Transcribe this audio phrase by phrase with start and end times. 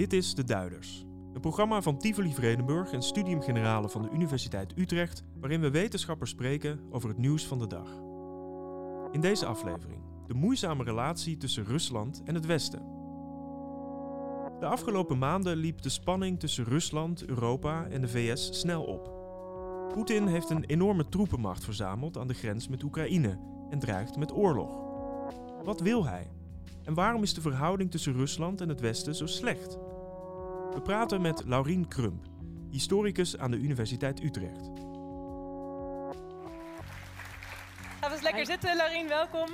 [0.00, 4.72] Dit is De Duiders, een programma van Tivoli Vredenburg en Studium Generale van de Universiteit
[4.76, 7.90] Utrecht, waarin we wetenschappers spreken over het nieuws van de dag.
[9.12, 12.82] In deze aflevering de moeizame relatie tussen Rusland en het Westen.
[14.60, 19.12] De afgelopen maanden liep de spanning tussen Rusland, Europa en de VS snel op.
[19.94, 23.38] Poetin heeft een enorme troepenmacht verzameld aan de grens met Oekraïne
[23.70, 24.78] en dreigt met oorlog.
[25.64, 26.30] Wat wil hij?
[26.84, 29.78] En waarom is de verhouding tussen Rusland en het Westen zo slecht?
[30.74, 32.26] We praten met Laurien Krump,
[32.70, 34.68] historicus aan de Universiteit Utrecht.
[38.00, 38.44] Ga eens lekker Hi.
[38.44, 39.48] zitten, Laurien, welkom.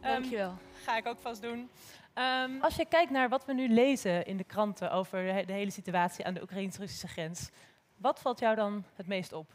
[0.00, 0.52] Ehm, Dankjewel.
[0.84, 1.68] ga ik ook vast doen.
[2.14, 5.70] Ehm, als je kijkt naar wat we nu lezen in de kranten over de hele
[5.70, 7.50] situatie aan de Oekraïns-Russische grens,
[7.96, 9.50] wat valt jou dan het meest op?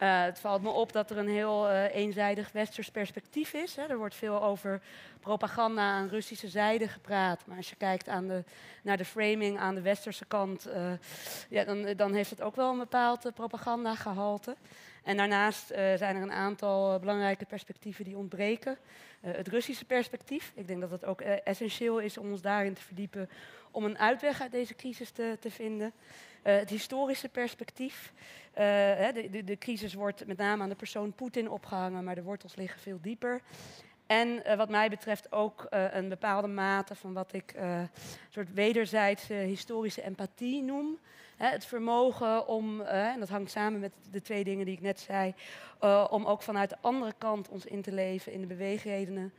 [0.00, 3.76] Eh, het valt me op dat er een heel eh, eenzijdig westers perspectief is.
[3.76, 3.82] Hè.
[3.86, 4.80] Er wordt veel over
[5.20, 7.46] propaganda aan Russische zijde gepraat.
[7.46, 8.44] Maar als je kijkt aan de,
[8.82, 10.92] naar de framing aan de westerse kant, eh,
[11.48, 14.56] ja, dan, dan heeft het ook wel een bepaald uh, propagandagehalte.
[15.04, 18.78] En daarnaast zijn er een aantal belangrijke perspectieven die ontbreken.
[19.20, 20.52] Het Russische perspectief.
[20.54, 23.28] Ik denk dat het ook essentieel is om ons daarin te verdiepen
[23.70, 25.92] om een uitweg uit deze crisis te, te vinden.
[26.42, 28.12] Eh, het historische perspectief.
[28.52, 28.64] Eh,
[29.14, 32.54] de, de, de crisis wordt met name aan de persoon Poetin opgehangen, maar de wortels
[32.54, 33.40] liggen veel dieper.
[34.06, 37.88] En eh, wat mij betreft ook een bepaalde mate van wat ik een
[38.28, 40.98] soort wederzijdse historische empathie noem.
[41.36, 45.34] Het vermogen om, en dat hangt samen met de twee dingen die ik net zei,
[46.10, 49.32] om ook vanuit de andere kant ons in te leven in de beweegredenen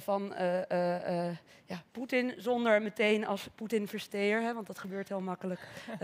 [0.00, 5.60] van eh, eh, eh, ja, Poetin, zonder meteen als Poetin-versteer, want dat gebeurt heel makkelijk,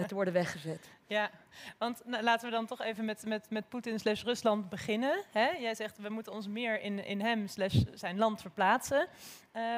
[0.07, 0.89] te worden weggezet.
[1.07, 1.31] Ja,
[1.79, 5.23] want nou, laten we dan toch even met, met, met Poetin slash Rusland beginnen.
[5.33, 5.49] Hè?
[5.49, 9.07] Jij zegt we moeten ons meer in, in hem slash zijn land verplaatsen.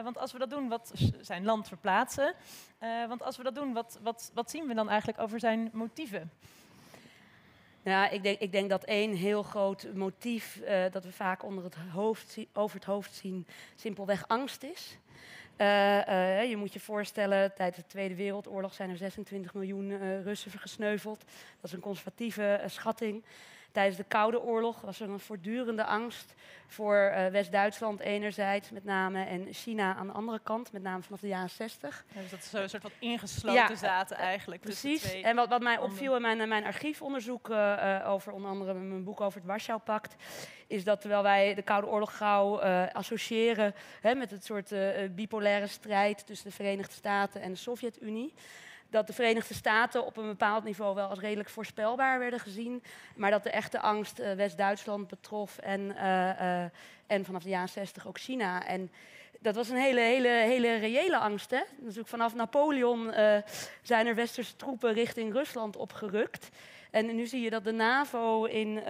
[0.02, 2.34] Want als we dat doen, wat zijn land verplaatsen.
[3.08, 6.30] want als we dat doen, wat, wat, wat zien we dan eigenlijk over zijn motieven?
[7.84, 11.64] Ja, ik denk, ik denk dat één heel groot motief eh, dat we vaak onder
[11.64, 14.98] het hoofd, over het hoofd zien, simpelweg angst is.
[15.56, 20.50] Eh, eh, je moet je voorstellen, tijdens de Tweede Wereldoorlog zijn er 26 miljoen Russen
[20.50, 21.18] gesneuveld.
[21.60, 23.24] Dat is een conservatieve schatting.
[23.74, 26.34] Tijdens de Koude Oorlog was er een voortdurende angst
[26.66, 31.20] voor eh, West-Duitsland enerzijds met name en China aan de andere kant, met name vanaf
[31.20, 32.04] de jaren 60.
[32.14, 34.62] Ja, dus dat ze een soort van ingesloten Ja, zaten eigenlijk.
[34.62, 35.08] tussen Precies.
[35.08, 38.50] twee En wat, wat mij opviel in mijn, in mijn archiefonderzoek eh, eh, over onder
[38.50, 40.14] andere mijn boek over het Warschau-pact,
[40.66, 45.04] is dat terwijl wij de Koude Oorlog gauw eh, associëren hè, met het soort eh,
[45.04, 48.34] eh, bipolaire strijd tussen de Verenigde Staten en de Sovjet-Unie,
[48.94, 52.82] dat de Verenigde Staten op een bepaald niveau wel als redelijk voorspelbaar werden gezien,
[53.16, 56.70] maar dat de echte angst eh, West-Duitsland betrof en, eh, eh,
[57.06, 58.66] en vanaf de jaren 60 ook China.
[58.66, 58.90] En
[59.40, 61.50] dat was een hele, hele, hele reële angst.
[61.50, 61.60] Hè?
[61.80, 63.12] Natuurlijk vanaf Napoleon
[63.82, 66.48] zijn er westerse troepen richting Rusland opgerukt.
[66.90, 68.82] En nu zie je dat de NAVO in,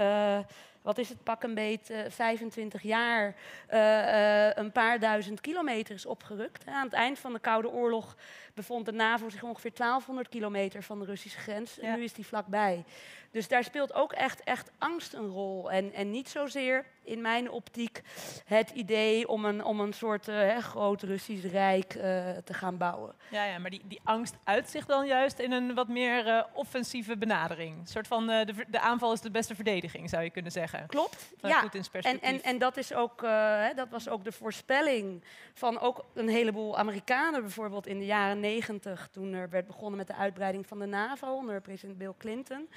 [0.85, 3.35] wat is het, pak een beet, eh, 25 jaar
[3.67, 6.67] eh, eh, een paar duizend kilometer is opgerukt.
[6.67, 8.17] Aan het eind van de Koude Oorlog
[8.55, 11.79] bevond de NAVO zich ongeveer 1200 kilometer van de Russische grens.
[11.79, 11.97] En Ja.
[11.97, 12.85] nu is die vlakbij.
[13.31, 15.71] Dus daar speelt ook echt, echt angst een rol.
[15.71, 18.03] En, en niet zozeer in mijn optiek
[18.45, 23.15] het idee om een, om een soort hè, groot Russisch rijk eh, te gaan bouwen.
[23.29, 26.45] Ja, ja, maar die, die angst uit zich dan juist in een wat meer eh,
[26.53, 27.79] offensieve benadering.
[27.79, 30.87] Een soort van de, de aanval is de beste verdediging, zou je kunnen zeggen.
[30.87, 31.33] Klopt.
[31.41, 31.71] Ja.
[32.01, 36.29] En, en, en dat, is ook, hè, dat was ook de voorspelling van ook een
[36.29, 40.79] heleboel Amerikanen, bijvoorbeeld in de jaren negentig, toen er werd begonnen met de uitbreiding van
[40.79, 42.69] de NAVO onder president Bill Clinton.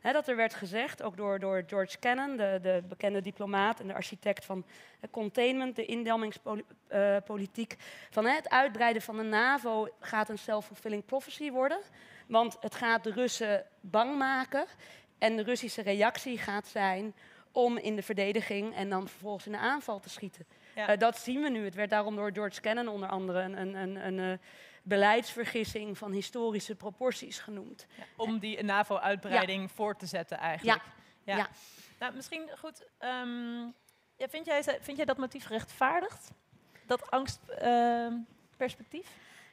[0.00, 3.86] Hè, dat er werd gezegd, ook door, door George Kennan, de, de bekende diplomaat en
[3.86, 4.64] de architect van
[5.10, 7.76] containment, de indammingspolitiek,
[8.10, 11.80] van het uitbreiden van de NAVO gaat een self-fulfilling prophecy worden.
[12.26, 14.66] Want het gaat de Russen bang maken
[15.18, 17.14] en de Russische reactie gaat zijn
[17.52, 20.46] om in de verdediging en dan vervolgens in de aanval te schieten.
[20.74, 20.88] Ja.
[20.88, 21.64] Eh, dat zien we nu.
[21.64, 24.38] Het werd daarom door George Kennan onder andere een, een, een, een eh,
[24.82, 27.86] beleidsvergissing van historische proporties genoemd.
[27.96, 30.82] Ja, om die NAVO-uitbreiding voor te zetten eigenlijk.
[31.24, 31.48] Ja.
[32.00, 32.86] Nou, misschien goed.
[32.98, 33.60] ehm,
[34.16, 36.30] ja, vind, jij, vind jij dat motief gerechtvaardigd?
[36.86, 39.08] Dat angstperspectief?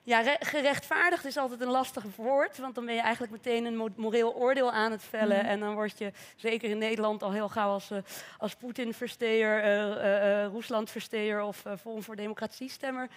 [0.08, 3.76] Ja, re- gerechtvaardigd is altijd een lastig woord, want dan ben je eigenlijk meteen een
[3.76, 5.38] mo- moreel oordeel aan het vellen.
[5.38, 5.46] Mhm.
[5.46, 7.98] En dan word je, zeker in Nederland, al heel gauw als, eh,
[8.38, 13.08] als Poetin-versteer, eh, eh, Rusland-versteer of Forum voor Democratie-stemmer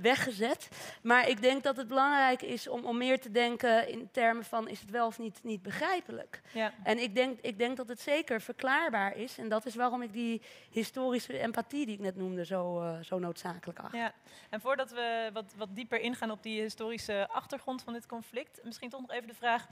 [0.00, 0.68] weggezet.
[1.02, 4.68] Maar ik denk dat het belangrijk is om, om meer te denken in termen van
[4.68, 6.40] is het wel of niet, niet begrijpelijk.
[6.52, 6.72] Ja.
[6.82, 9.38] En ik denk, ik denk dat het zeker verklaarbaar is.
[9.38, 13.78] En dat is waarom ik die historische empathie die ik net noemde zo, zo noodzakelijk
[13.78, 13.94] acht.
[13.94, 14.12] ja.
[14.50, 18.60] En voordat we wat, wat dieper ingaan ingaan op die historische achtergrond van dit conflict,
[18.64, 19.66] misschien toch nog even de vraag: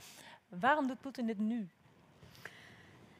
[0.47, 1.69] waarom doet Poetin dit nu?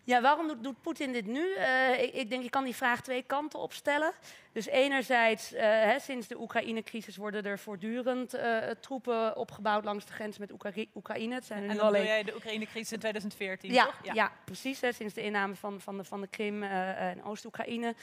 [0.04, 1.48] Ja, waarom doet, doet Poetin dit nu?
[1.58, 4.12] Uh, ik, ik, denk, je kan die vraag twee kanten opstellen.
[4.52, 10.14] Dus enerzijds, uh, hè, sinds de Oekraïne-crisis worden er voortdurend uh, troepen opgebouwd langs de
[10.14, 11.34] grens met Oekra Oekraïne.
[11.34, 12.06] Het zijn er en dan alleen...
[12.06, 14.00] jij de Oekraïne-crisis in 2014, ja, toch?
[14.04, 14.82] Ja, ja precies.
[14.82, 17.96] Hè, sinds de inname van, van de, van de Krim en Oost-Oekraïne.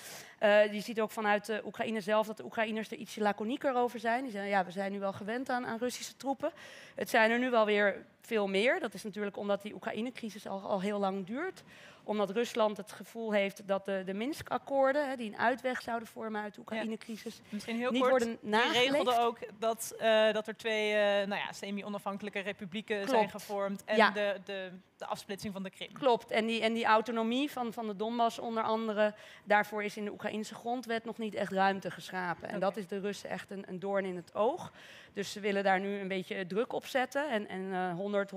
[0.73, 4.23] je ziet ook vanuit de Oekraïne zelf dat de Oekraïners er ietsje laconieker over zijn.
[4.23, 6.51] Die zeggen, ja, we zijn nu wel gewend aan, aan Russische troepen.
[6.95, 8.81] Het zijn er nu wel weer veel meer.
[8.81, 11.63] Dat is natuurlijk omdat die Oekraïne-crisis al, al heel lang duurt
[12.07, 16.55] omdat Rusland het gevoel heeft dat de, de Minsk-akkoorden, die een uitweg zouden vormen uit
[16.55, 18.81] de Oekraïne-crisis, Misschien heel niet kort, worden nageleefd.
[18.81, 23.11] Die regelde ook dat, uh, dat er twee uh, nou ja, semi-onafhankelijke republieken Klopt.
[23.11, 24.11] zijn gevormd en ja.
[24.11, 25.93] de, de, de, afsplitsing van de Krim.
[25.93, 29.15] Klopt, en die, en die autonomie van, van de Donbass onder andere,
[29.45, 32.49] daarvoor is in de Oekraïnse grondwet nog niet echt ruimte geschapen.
[32.49, 34.73] En dat is de Russen echt een, een doorn in het oog.
[35.13, 37.31] Dus ze willen daar nu een beetje druk op zetten.
[37.31, 38.33] En, en uh, 100,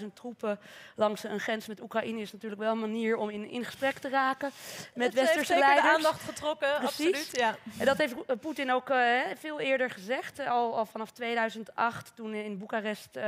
[0.00, 0.58] 140.000 troepen
[0.96, 4.08] langs een grens met Oekraïne is natuurlijk wel een manier om in, in gesprek te
[4.08, 4.50] raken
[4.94, 5.90] met dat westerse heeft leiders.
[5.90, 7.06] de aandacht getrokken, Precies.
[7.06, 7.28] absoluut.
[7.32, 7.56] Ja.
[7.78, 10.38] En dat heeft Poetin ook uh, veel eerder gezegd.
[10.38, 13.22] Al, al, vanaf 2008, toen in Boekarest uh,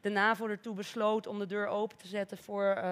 [0.00, 2.82] de NAVO ertoe besloot om de deur open te zetten voor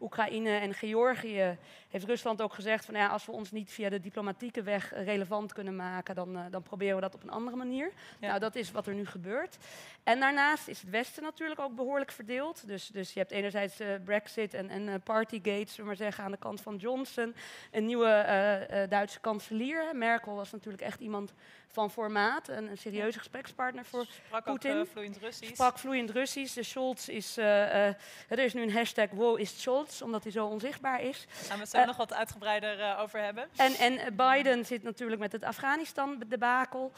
[0.00, 1.58] Oekraïne en Georgië,
[1.92, 5.52] heeft Rusland ook gezegd van ja, als we ons niet via de diplomatieke weg relevant
[5.52, 7.92] kunnen maken, dan, uh, dan proberen we dat op een andere manier.
[8.18, 8.28] Ja.
[8.28, 9.56] Nou, dat is wat er nu gebeurt.
[10.02, 12.66] En daarnaast is het Westen natuurlijk ook behoorlijk verdeeld.
[12.66, 16.24] Dus, dus je hebt enerzijds uh, Brexit en, en uh, Partygate, zullen we maar zeggen,
[16.24, 17.34] aan de kant van Johnson.
[17.70, 19.96] Een nieuwe Duitse kanselier.
[19.96, 21.32] Merkel was natuurlijk echt iemand
[21.66, 24.76] van formaat, een, een serieuze gesprekspartner voor Sprak Poetin.
[24.76, 25.52] Ook, vloeiend Russisch.
[25.52, 26.54] Sprak vloeiend Russisch.
[26.54, 27.96] De Scholz is, er
[28.38, 31.26] is nu een hashtag wow is Scholz, omdat hij zo onzichtbaar is.
[31.28, 33.48] Gaan we het zo uh, nog wat uitgebreider uh, over hebben.
[33.56, 36.92] En, en Biden zit natuurlijk met het Afghanistan-debakel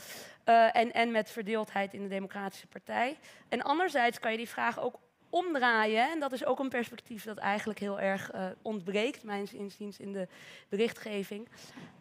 [0.44, 3.18] uh, en, en met verdeeldheid in de Democratische Partij.
[3.48, 4.98] En anderzijds kan je die vraag ook
[5.34, 6.10] omdraaien.
[6.10, 10.12] En dat is ook een perspectief dat eigenlijk heel erg uh, ontbreekt, mijns inziens, in
[10.12, 10.28] de
[10.68, 11.48] berichtgeving.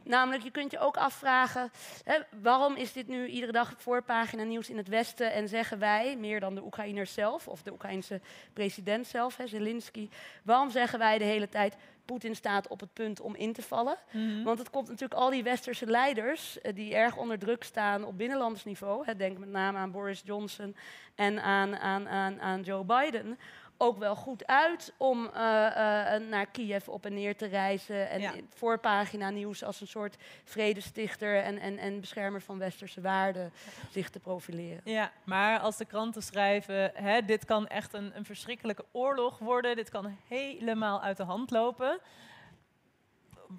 [0.03, 1.71] Namelijk, je kunt je ook afvragen,
[2.03, 6.15] hè, waarom is dit nu iedere dag voorpagina nieuws in het Westen en zeggen wij,
[6.17, 8.21] meer dan de Oekraïners zelf, of de Oekraïnse
[8.53, 10.09] president zelf, hè, Zelensky,
[10.43, 13.97] waarom zeggen wij de hele tijd, Poetin staat op het punt om in te vallen.
[14.11, 14.17] Mhm.
[14.17, 14.43] Mm -hmm.
[14.43, 18.17] Want het komt natuurlijk al die westerse leiders uh, die erg onder druk staan op
[18.17, 19.05] binnenlands niveau.
[19.05, 20.75] Hè, denk met name aan Boris Johnson
[21.15, 23.37] en aan, aan, aan, aan Joe Biden.
[23.77, 28.09] Ook wel goed uit om uh, uh, naar Kiev op en neer te reizen.
[28.09, 28.33] En Ja.
[28.49, 33.53] voorpagina nieuws als een soort vredestichter en, en, en beschermer van westerse waarden
[33.91, 34.81] zich te profileren.
[34.83, 39.75] Ja, maar als de kranten schrijven, hè, dit kan echt een, een verschrikkelijke oorlog worden,
[39.75, 41.99] dit kan helemaal uit de hand lopen.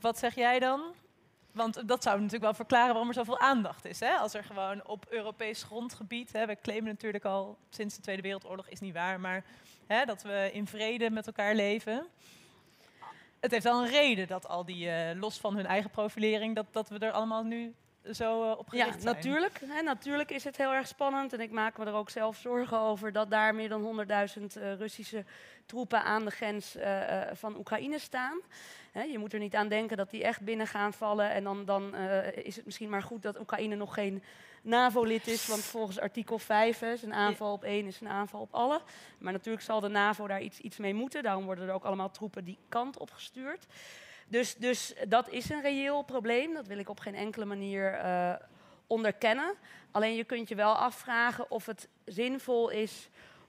[0.00, 0.82] Wat zeg jij dan?
[1.52, 4.00] Want dat zou natuurlijk wel verklaren waarom er zoveel aandacht is.
[4.00, 4.14] Hè?
[4.14, 8.68] Als er gewoon op Europees grondgebied, hè, we claimen natuurlijk al sinds de Tweede Wereldoorlog,
[8.68, 9.44] is niet waar, maar
[9.86, 12.06] hè, dat we in vrede met elkaar leven.
[13.44, 16.66] Het heeft wel een reden dat al die, eh, los van hun eigen profilering, dat,
[16.70, 17.74] dat we er allemaal nu
[18.12, 19.14] zo eh, op Ja, gericht zijn.
[19.14, 19.60] natuurlijk.
[19.66, 21.32] Hè, natuurlijk is het heel erg spannend.
[21.32, 24.74] En ik maak me er ook zelf zorgen over dat daar meer dan 100.000 eh,
[24.74, 25.24] Russische
[25.66, 26.76] troepen aan de grens
[27.32, 28.40] van Oekraïne staan.
[28.92, 31.30] Hè, je moet er niet aan denken dat die echt binnen gaan vallen.
[31.30, 31.94] En dan, dan
[32.34, 34.22] is het misschien maar goed dat Oekraïne nog geen
[34.64, 35.46] NAVO-lid is.
[35.46, 38.80] Want volgens artikel 5 hè, is een aanval op één is een aanval op alle.
[39.18, 41.22] Maar natuurlijk zal de NAVO daar iets, iets mee moeten.
[41.22, 43.66] Daarom worden er ook allemaal troepen die kant op gestuurd.
[44.28, 46.54] Dus, dus dat is een reëel probleem.
[46.54, 48.34] Dat wil ik op geen enkele manier eh,
[48.86, 49.54] onderkennen.
[49.90, 53.08] Alleen je kunt je wel afvragen of het zinvol is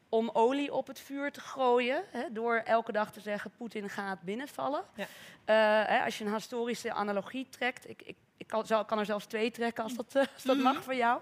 [0.09, 2.03] om olie op het vuur te gooien.
[2.11, 4.83] Hè, door elke dag te zeggen, Poetin gaat binnenvallen.
[4.95, 5.07] Ja.
[5.45, 7.89] Eh, hè, als je een historische analogie trekt...
[7.89, 10.83] Ik, ik, ik kan, kan er zelfs twee trekken als dat, eh, als dat mag
[10.83, 11.21] voor jou.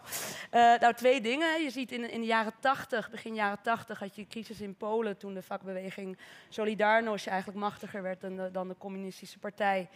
[0.50, 1.64] Eh, nou, twee dingen.
[1.64, 5.18] Je ziet in, in de jaren 80, begin jaren 80, had je crisis in Polen...
[5.18, 6.18] toen de vakbeweging
[6.50, 9.90] Solidarność eigenlijk machtiger werd dan de, dan de communistische partij.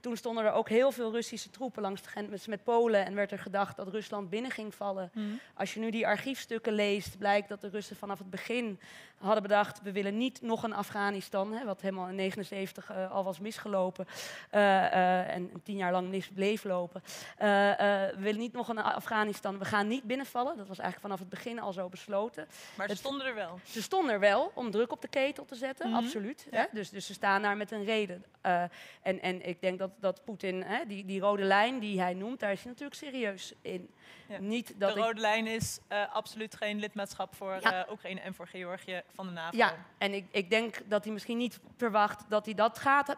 [0.00, 3.06] Toen stonden er ook heel veel Russische troepen langs de grens met Polen...
[3.06, 5.10] en werd er gedacht dat Rusland binnen ging vallen.
[5.14, 5.26] Mhm.
[5.54, 8.78] Als je nu die archiefstukken leest, blijkt dat de Russen vanaf het begin
[9.18, 13.24] hadden bedacht: we willen niet nog een Afghanistan, hè, wat helemaal in 79 eh, al
[13.24, 14.06] was misgelopen
[14.50, 17.02] en tien jaar lang mis bleef lopen.
[17.36, 20.56] Eh, eh, we willen niet nog een Afghanistan, we gaan niet binnenvallen.
[20.56, 22.46] Dat was eigenlijk vanaf het begin al zo besloten.
[22.76, 23.58] Maar ze Het- stonden er wel.
[23.64, 25.96] Ze stonden er wel om druk op de ketel te zetten, Mhm.
[26.04, 26.46] absoluut.
[26.50, 26.58] Ja.
[26.58, 26.64] Hè?
[26.72, 28.24] Dus, dus ze staan daar met een reden.
[28.40, 28.62] Eh,
[29.02, 32.40] en, en ik denk dat, dat Poetin, hè, die, die rode lijn die hij noemt,
[32.40, 33.90] daar is hij natuurlijk serieus in.
[34.28, 34.38] Ja.
[34.40, 37.84] Niet dat de ik rode lijn is eh, absoluut geen lidmaatschap voor Ja.
[37.84, 39.56] eh, Oekraïne en voor Georgië van de NAVO.
[39.56, 43.16] Ja, en ik, ik denk dat hij misschien niet verwacht dat hij dat gaat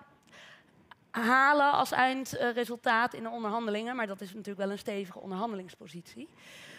[1.21, 3.97] halen als eindresultaat in de onderhandelingen.
[3.97, 6.29] Maar dat is natuurlijk wel een stevige onderhandelingspositie.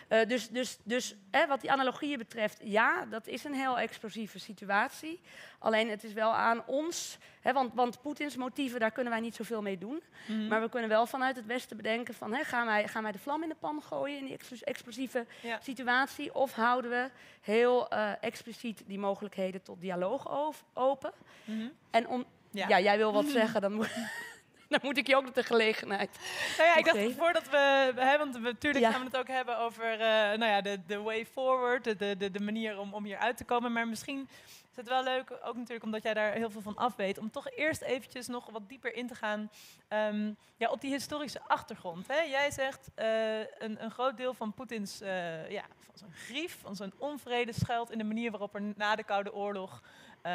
[0.07, 4.39] Eh, dus dus, dus hè, wat die analogieën betreft, ja, dat is een heel explosieve
[4.39, 5.21] situatie.
[5.59, 9.35] Alleen het is wel aan ons, hè, want, want Poetins motieven, daar kunnen wij niet
[9.35, 10.03] zoveel mee doen.
[10.27, 10.47] Mhm.
[10.47, 13.19] Maar we kunnen wel vanuit het Westen bedenken van, hè, gaan, wij, gaan wij de
[13.19, 15.59] vlam in de pan gooien in die explos- explosieve Ja.
[15.61, 16.35] situatie?
[16.35, 17.09] Of houden we
[17.41, 21.11] heel eh, expliciet die mogelijkheden tot dialoog open?
[21.43, 21.67] Mhm.
[21.91, 22.67] En om, Ja.
[22.67, 22.79] ja.
[22.79, 23.89] jij wil wat zeggen, dan moet,
[24.69, 26.19] dan moet ik je ook de gelegenheid.
[26.57, 27.03] Nou ja, ik Oké.
[27.03, 28.91] dacht voordat we, hè, want we, natuurlijk Ja.
[28.91, 29.99] gaan we het ook hebben over eh,
[30.37, 33.43] nou ja, de, de way forward, de, de, de, manier om, om hier uit te
[33.45, 33.71] komen.
[33.71, 34.29] Maar misschien
[34.71, 37.31] is het wel leuk, ook natuurlijk omdat jij daar heel veel van af weet, om
[37.31, 39.49] toch eerst eventjes nog wat dieper in te gaan
[39.87, 42.07] ehm, ja, op die historische achtergrond.
[42.07, 42.19] Hè.
[42.21, 46.75] Jij zegt eh, een, een groot deel van Poetins eh, ja, van zijn grief, van
[46.75, 49.81] zijn onvrede schuilt in de manier waarop er na de Koude Oorlog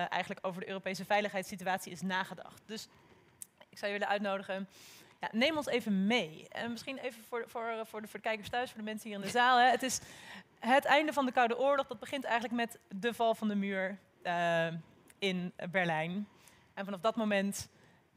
[0.09, 2.63] eigenlijk over de Europese veiligheidssituatie is nagedacht.
[2.67, 2.89] Dus
[3.69, 4.69] ik zou je willen uitnodigen
[5.23, 6.47] ja, neem ons even mee.
[6.49, 9.19] En misschien even voor, voor, voor, de, voor de kijkers thuis, voor de mensen hier
[9.19, 9.59] in de zaal.
[9.59, 9.71] Hè.
[9.71, 10.01] Het is
[10.59, 11.87] het einde van de Koude Oorlog.
[11.87, 14.67] Dat begint eigenlijk met de val van de muur eh,
[15.19, 16.29] in Berlijn.
[16.75, 17.69] En vanaf dat moment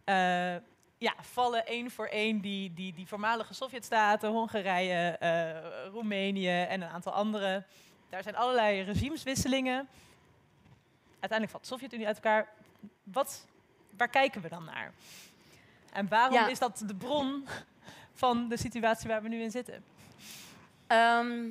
[0.03, 0.55] eh,
[0.97, 6.89] ja, vallen één voor één die, die, die voormalige Sovjetstaten, Hongarije, eh, Roemenië en een
[6.89, 7.63] aantal andere.
[8.09, 9.87] Daar zijn allerlei regimeswisselingen.
[11.25, 12.47] Uiteindelijk valt de Sovjet-Unie uit elkaar.
[13.03, 13.45] Wat,
[13.97, 14.91] waar kijken we dan naar?
[15.91, 16.47] En waarom Ja.
[16.47, 17.47] is dat de bron
[18.13, 19.83] van de situatie waar we nu in zitten?
[20.87, 21.41] Ehm,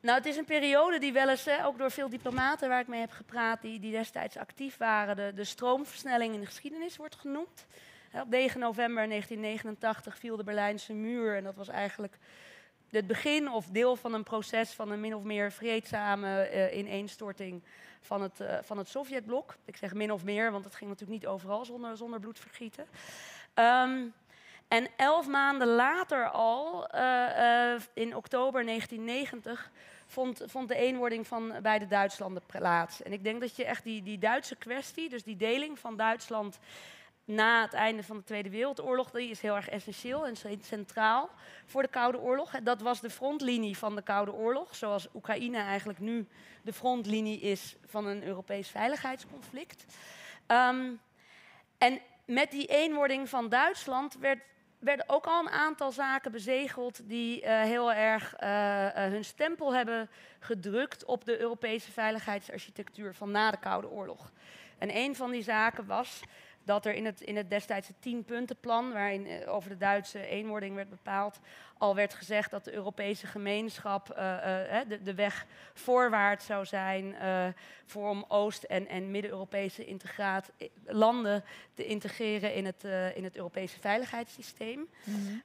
[0.00, 2.86] nou, het is een periode die wel eens, hè, ook door veel diplomaten waar ik
[2.86, 7.14] mee heb gepraat, die, die destijds actief waren, de, de stroomversnelling in de geschiedenis wordt
[7.14, 7.66] genoemd.
[8.12, 12.18] Op 9 november 1989 viel de Berlijnse muur en dat was eigenlijk
[12.90, 17.62] het begin of deel van een proces van een min of meer vreedzame eh, ineenstorting
[18.00, 19.56] van het, eh, van het Sovjetblok.
[19.64, 22.86] Ik zeg min of meer, want het ging natuurlijk niet overal zonder, zonder bloedvergieten.
[23.54, 24.06] Ehm,
[24.68, 29.70] en elf maanden later al, eh, in oktober 1990,
[30.06, 33.02] vond, vond de eenwording van beide Duitslanden plaats.
[33.02, 36.58] En ik denk dat je echt die, die Duitse kwestie, dus die deling van Duitsland
[37.28, 41.30] na het einde van de Tweede Wereldoorlog, die is heel erg essentieel en ce- centraal
[41.64, 42.50] voor de Koude Oorlog.
[42.50, 46.26] Dat was de frontlinie van de Koude Oorlog, zoals Oekraïne eigenlijk nu
[46.62, 49.84] de frontlinie is van een Europees veiligheidsconflict.
[50.46, 50.90] Ehm,
[51.78, 54.40] en met die eenwording van Duitsland werd,
[54.78, 59.74] werden ook al een aantal zaken bezegeld die eh, heel erg eh, eh, hun stempel
[59.74, 64.32] hebben gedrukt op de Europese veiligheidsarchitectuur van na de Koude Oorlog.
[64.78, 66.20] En een van die zaken was
[66.68, 70.90] dat er in het, in het destijdse tienpuntenplan, waarin eh, over de Duitse eenwording werd
[70.90, 71.40] bepaald,
[71.78, 77.14] al werd gezegd dat de Europese gemeenschap eh, eh, de, de weg voorwaarts zou zijn
[77.86, 79.96] voor om Oost- en, en Midden-Europese
[80.86, 81.44] landen
[81.74, 82.84] te integreren in het,
[83.14, 84.88] in het Europese veiligheidssysteem.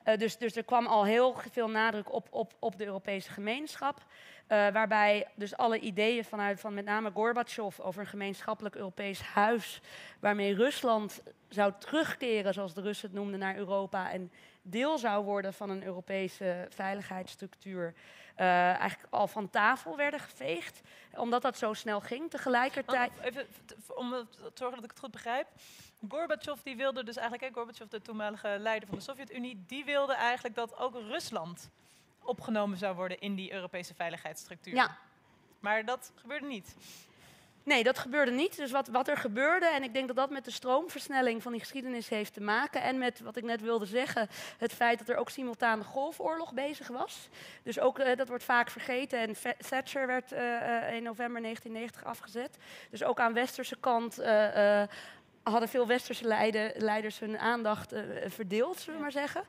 [0.03, 4.05] Eh, dus, dus er kwam al heel veel nadruk op, op, op de Europese gemeenschap.
[4.47, 9.81] Eh, waarbij dus alle ideeën vanuit van met name Gorbachev over een gemeenschappelijk Europees huis,
[10.19, 14.31] waarmee Rusland zou terugkeren, zoals de Russen het noemden, naar Europa en
[14.61, 17.93] deel zou worden van een Europese veiligheidsstructuur,
[18.35, 20.81] eh, eigenlijk al van tafel werden geveegd,
[21.13, 22.29] omdat dat zo snel ging.
[22.29, 23.11] Tegelijkertijd.
[23.15, 23.47] Want even
[23.97, 25.47] om te zorgen dat ik het goed begrijp.
[26.09, 30.13] Gorbachev die wilde dus eigenlijk, hè, Gorbachev, de toenmalige leider van de Sovjet-Unie, die wilde
[30.13, 31.69] eigenlijk dat ook Rusland
[32.25, 34.75] opgenomen zou worden in die Europese veiligheidsstructuur.
[34.75, 34.97] Ja,
[35.59, 36.75] Maar dat gebeurde niet.
[37.63, 38.57] Nee, dat gebeurde niet.
[38.57, 41.61] Dus wat, wat er gebeurde, en ik denk dat dat met de stroomversnelling van die
[41.61, 42.81] geschiedenis heeft te maken.
[42.81, 46.53] En met wat ik net wilde zeggen, het feit dat er ook simultaan de Golfoorlog
[46.53, 47.29] bezig was.
[47.63, 49.19] Dus ook, eh, dat wordt vaak vergeten.
[49.19, 49.35] En
[49.69, 52.57] Thatcher werd eh, eh, in november 1990 afgezet.
[52.89, 54.83] Dus ook aan westerse kant eh,
[55.43, 56.25] hadden veel westerse
[56.77, 59.43] leiders hun aandacht eh, verdeeld, zullen we maar zeggen.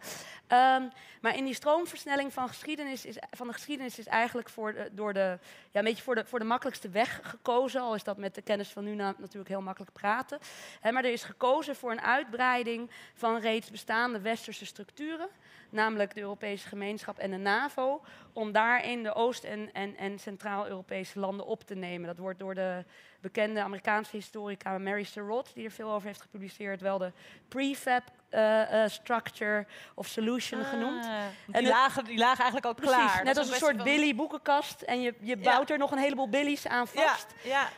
[0.46, 0.82] Ehm,
[1.20, 5.12] maar in die stroomversnelling van, geschiedenis is, van de geschiedenis is eigenlijk voor de, door
[5.12, 5.38] de,
[5.70, 7.80] ja, een beetje voor de, voor de makkelijkste weg gekozen.
[7.80, 10.38] Al is dat met de kennis van nu na- natuurlijk heel makkelijk praten.
[10.80, 15.28] Hè, maar er is gekozen voor een uitbreiding van reeds bestaande westerse structuren.
[15.74, 18.02] Namelijk de Europese gemeenschap en de NAVO.
[18.32, 22.06] Om daarin de Oost- en, en, en Centraal-Europese landen op te nemen.
[22.06, 22.84] Dat wordt door de
[23.20, 27.12] bekende Amerikaanse historica Mary Surratt, die er veel over heeft gepubliceerd, wel de
[27.48, 31.04] prefab eh, eh, structure of solution genoemd.
[31.04, 33.24] Ah, want En die, lagen, die lagen eigenlijk al Precies, klaar.
[33.24, 35.42] Net als een soort van- Billy boekenkast en je, je Ja.
[35.42, 37.34] bouwt er nog een heleboel Billy's aan vast.
[37.42, 37.68] ja.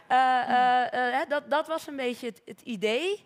[0.91, 3.25] Eh, dat, dat was een beetje het, het idee.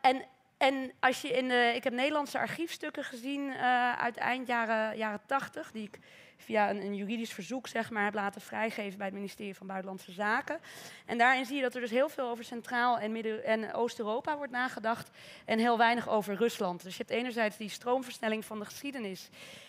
[0.00, 0.24] En,
[0.58, 5.20] en als je in de, ik heb Nederlandse archiefstukken gezien eh, uit eind jaren, jaren
[5.26, 5.98] 80, die ik
[6.36, 10.12] via een, een juridisch verzoek zeg maar, heb laten vrijgeven bij het ministerie van Buitenlandse
[10.12, 10.58] Zaken.
[11.06, 14.36] En daarin zie je dat er dus heel veel over Centraal- en, Midden- en Oost-Europa
[14.36, 15.10] wordt nagedacht
[15.44, 16.82] en heel weinig over Rusland.
[16.82, 19.28] Dus je hebt enerzijds die stroomversnelling van de geschiedenis,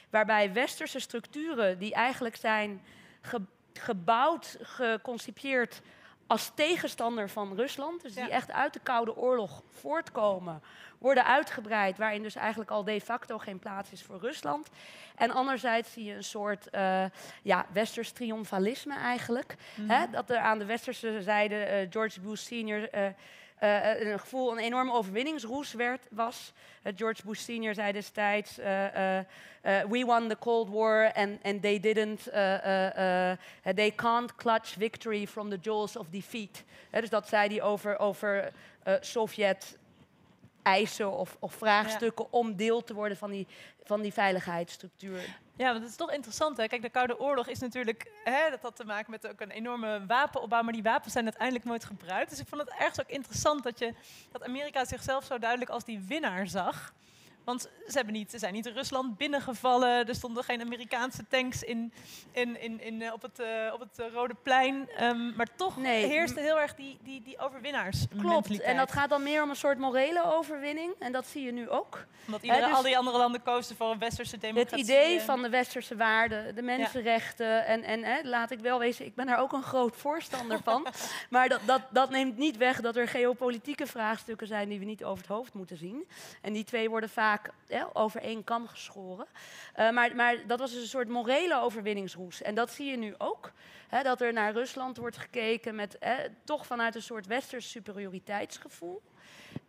[0.10, 2.82] waarbij westerse structuren die eigenlijk zijn
[3.74, 5.82] gebouwd, geconcipieerd
[6.30, 10.62] als tegenstander van Rusland, dus die echt uit de Koude Oorlog voortkomen,
[10.98, 14.70] worden uitgebreid, waarin dus eigenlijk al de facto geen plaats is voor Rusland.
[15.16, 17.06] En anderzijds zie je een soort uh,
[17.42, 19.56] ja, westers triomfalisme eigenlijk.
[19.76, 20.04] hè?
[20.04, 20.12] Mhm.
[20.12, 22.90] Dat er aan de westerse zijde uh, George Bush senior
[23.64, 26.54] uh, uh, een gevoel, een enorme overwinningsroes werd, was.
[26.84, 28.56] Uh, George Bush senior zei destijds,
[29.90, 32.24] we won the Cold War and, and they didn't,
[33.76, 36.64] they can't clutch victory from the jaws of defeat.
[36.92, 38.52] dus dat zei hij over, over
[39.00, 39.78] Sovjet
[40.70, 43.48] eisen of, of vraagstukken om deel te worden van die,
[43.84, 45.22] van die veiligheidsstructuur.
[45.56, 46.58] Ja, want het is toch interessant.
[46.58, 46.68] Hè?
[46.68, 50.06] Kijk, de Koude Oorlog is natuurlijk, hè, dat had te maken met ook een enorme
[50.08, 52.30] wapenopbouw, maar die wapens zijn uiteindelijk nooit gebruikt.
[52.30, 53.94] Dus ik vond het ergens ook interessant dat, je,
[54.32, 56.94] dat Amerika zichzelf zo duidelijk als die winnaar zag.
[57.50, 60.08] Want ze, hebben niet, ze zijn niet Rusland binnengevallen.
[60.08, 61.94] Er stonden geen Amerikaanse tanks in,
[62.32, 64.90] in, in, in, eh, op, het, uh, op het uh, Rode Plein.
[65.02, 66.06] Um, maar toch nee.
[66.06, 68.06] heerste heel erg die, die, die overwinnaars.
[68.18, 68.60] Klopt.
[68.62, 70.94] En dat gaat dan meer om een soort morele overwinning.
[71.00, 72.06] En dat zie je nu ook.
[72.26, 74.78] Omdat iedere, dus al die andere landen kozen voor een westerse democratie.
[74.78, 77.66] Het idee van de westerse waarden, de mensenrechten.
[77.66, 80.88] En, en laat ik wel wezen, ik ben daar ook een groot voorstander van.
[81.30, 85.04] maar dat, dat, dat neemt niet weg dat er geopolitieke vraagstukken zijn die we niet
[85.04, 86.08] over het hoofd moeten zien.
[86.42, 87.39] En die twee worden vaak
[87.94, 89.26] over één kam geschoren.
[89.80, 92.42] Uh, maar, maar, dat was dus een soort morele overwinningsroes.
[92.42, 93.52] En dat zie je nu ook.
[93.88, 95.98] Hè, dat er naar Rusland wordt gekeken met
[96.44, 99.02] toch vanuit een soort westers superioriteitsgevoel.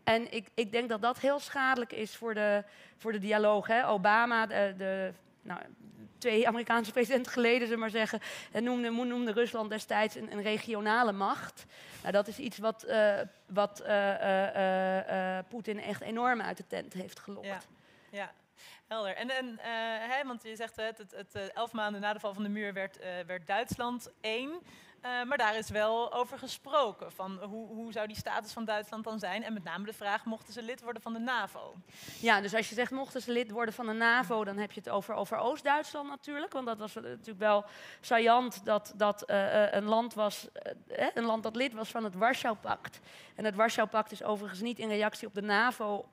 [0.05, 2.65] En ik, ik, denk dat dat heel schadelijk is voor de,
[2.97, 3.67] voor de dialoog.
[3.67, 3.89] Hè.
[3.89, 5.61] Obama, de, de nou,
[6.19, 8.21] twee Amerikaanse presidenten geleden, ze maar zeggen,
[8.53, 11.65] noemde, noemde Rusland destijds een, een regionale macht.
[12.01, 17.21] Nou, dat is iets wat, uh, wat uh, Poetin echt enorm uit de tent heeft
[17.21, 17.47] gelokt.
[17.47, 17.61] Ja,
[18.11, 18.33] ja.
[18.87, 19.17] helder.
[19.17, 19.59] En, en
[20.27, 22.99] want je zegt het, het, het, elf maanden na de val van de muur werd,
[23.27, 24.61] werd Duitsland één.
[25.05, 27.13] Uh, maar daar is wel over gesproken.
[27.13, 29.43] Van hoe, hoe zou die status van Duitsland dan zijn?
[29.43, 31.75] En met name de vraag, mochten ze lid worden van de NAVO?
[32.21, 34.81] Ja, dus als je zegt mochten ze lid worden van de NAVO, dan heb je
[34.81, 36.53] het over, over Oost-Duitsland natuurlijk.
[36.53, 37.65] Want dat was natuurlijk wel
[38.01, 40.49] saillant dat dat uh, een land was,
[41.15, 43.01] een land dat lid was van het Warschau-pact.
[43.35, 46.09] En het Warschau-pact is overigens niet in reactie op de NAVO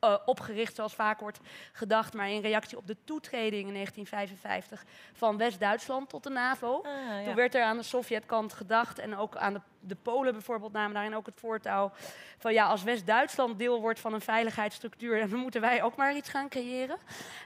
[0.00, 1.40] uh, opgericht, zoals vaak wordt
[1.72, 6.82] gedacht, maar in reactie op de toetreding in 1955 van West-Duitsland tot de NAVO.
[6.82, 10.72] Ah, Toen werd er aan de Sovjetkant gedacht en ook aan de, de Polen bijvoorbeeld
[10.72, 11.92] namen daarin ook het voortouw
[12.38, 16.28] van ja, als West-Duitsland deel wordt van een veiligheidsstructuur, dan moeten wij ook maar iets
[16.28, 16.98] gaan creëren.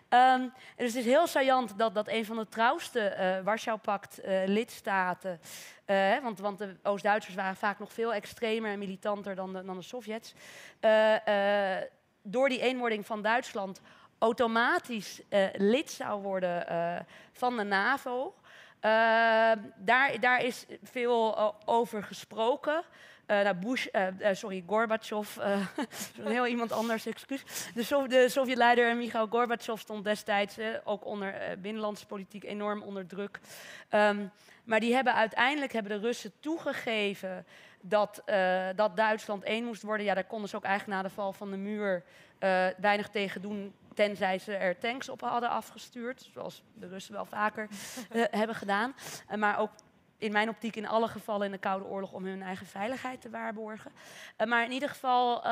[0.09, 5.41] Um, dus het is heel saillant dat, dat een van de trouwste uh, Warschau-pact-lidstaten,
[5.87, 9.77] uh, want, want, de Oost-Duitsers waren vaak nog veel extremer en militanter dan de, dan
[9.77, 10.35] de Sovjets
[12.23, 13.81] door die eenwording van Duitsland
[14.19, 16.97] automatisch uh, lid zou worden uh,
[17.33, 18.35] van de NAVO.
[18.85, 18.91] Uh,
[19.77, 22.83] daar, daar is veel over gesproken.
[23.27, 23.87] nou, Bush,
[24.33, 25.37] sorry, Gorbachev,
[26.23, 27.43] heel iemand anders, excuus.
[27.75, 33.41] De, de Sovjetleider Mikhail Gorbachev stond destijds ook onder binnenlandse politiek enorm onder druk.
[33.91, 34.31] Um,
[34.65, 37.47] maar die hebben uiteindelijk hebben de Russen toegegeven
[37.83, 40.07] dat, uh, dat Duitsland één moest worden.
[40.07, 42.05] Ja, daar konden ze ook eigenlijk na de val van de muur
[42.41, 43.75] uh, weinig tegen doen.
[43.95, 46.29] Tenzij ze er tanks op hadden afgestuurd.
[46.33, 47.69] Zoals de Russen wel vaker
[48.13, 48.95] uh, hebben gedaan.
[49.37, 49.71] maar ook
[50.19, 53.31] in mijn optiek in alle gevallen in de Koude Oorlog om hun eigen veiligheid te
[53.31, 53.93] waarborgen.
[54.47, 55.43] maar in ieder geval,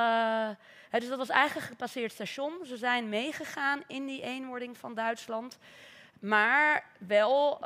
[0.90, 2.52] dus dat was eigenlijk een gepasseerd station.
[2.64, 5.58] Ze zijn meegegaan in die eenwording van Duitsland.
[6.20, 7.58] Maar wel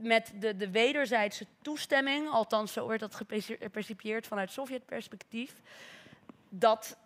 [0.00, 5.52] met de, de wederzijdse toestemming, althans zo werd dat gepercipieerd vanuit Sovjet-perspectief,
[6.48, 6.96] dat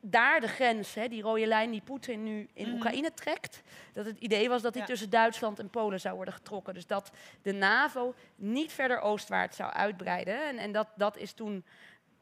[0.00, 2.74] daar de grens, hè, die rode lijn die Poetin nu in mhm.
[2.74, 3.62] Oekraïne trekt,
[3.92, 6.74] dat het idee was dat die tussen Duitsland en Polen zou worden getrokken.
[6.74, 7.10] Dus dat
[7.42, 10.46] de NAVO niet verder oostwaarts zou uitbreiden.
[10.46, 11.64] En, en dat, dat is toen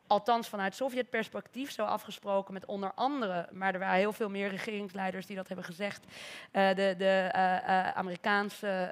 [0.06, 5.26] althans vanuit Sovjet-perspectief zo afgesproken met onder andere, maar er waren heel veel meer regeringsleiders
[5.26, 6.04] die dat hebben gezegd.
[6.52, 8.90] Uh, de, de uh, uh, Amerikaanse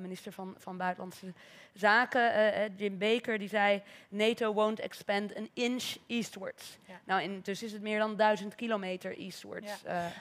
[0.00, 1.32] minister van, van Buitenlandse
[1.74, 6.78] Zaken, Jim Baker, die zei: NATO won't expand an inch eastwards.
[7.04, 9.72] Nou, intussen is het meer dan duizend kilometer eastwards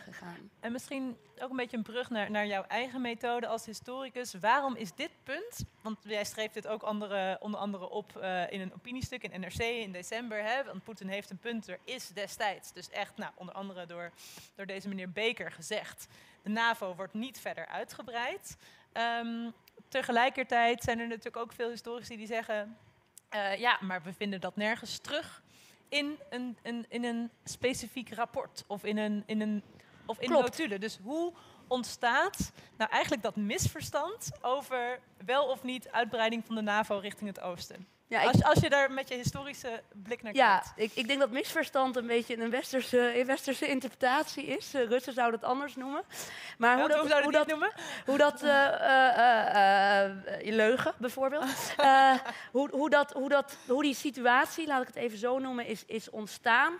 [0.06, 0.50] gegaan.
[0.60, 4.34] En misschien ook een beetje een brug naar, naar jouw eigen methode als historicus.
[4.34, 8.18] Waarom is dit punt, want jij streeft dit ook andere, onder andere op
[8.50, 12.08] in een opiniestuk in NRC in december, hè, want Poetin heeft een punt, er is
[12.08, 14.12] destijds, dus echt nou, onder andere door,
[14.56, 16.08] door deze meneer Baker gezegd,
[16.44, 18.58] de NAVO wordt niet verder uitgebreid.
[19.24, 19.54] Um,
[19.88, 22.78] tegelijkertijd zijn er natuurlijk ook veel historici die zeggen,
[23.36, 25.44] uh, ja, maar we vinden dat nergens terug
[25.90, 29.64] in een, een, in een specifiek rapport of in een, in een
[30.06, 30.80] of in notulen.
[30.80, 31.34] Dus hoe
[31.68, 37.40] ontstaat nou eigenlijk dat misverstand over wel of niet uitbreiding van de NAVO richting het
[37.40, 37.88] oosten?
[38.10, 40.72] Ja, ik- Als, als je daar met je historische blik naar Ja, kijkt.
[40.76, 44.74] ik, ik denk dat misverstand een beetje een westerse, een westerse interpretatie is.
[44.74, 46.04] Eh, Russen zouden het anders noemen.
[46.58, 47.72] Maar hoe dat, hoe hoe dat noemen?
[48.06, 50.12] hoe dat eh, eh,
[50.44, 51.46] leugen bijvoorbeeld.
[52.52, 55.84] Hoe, hoe, dat, hoe, dat, hoe die situatie, laat ik het even zo noemen, is,
[55.86, 56.74] is ontstaan.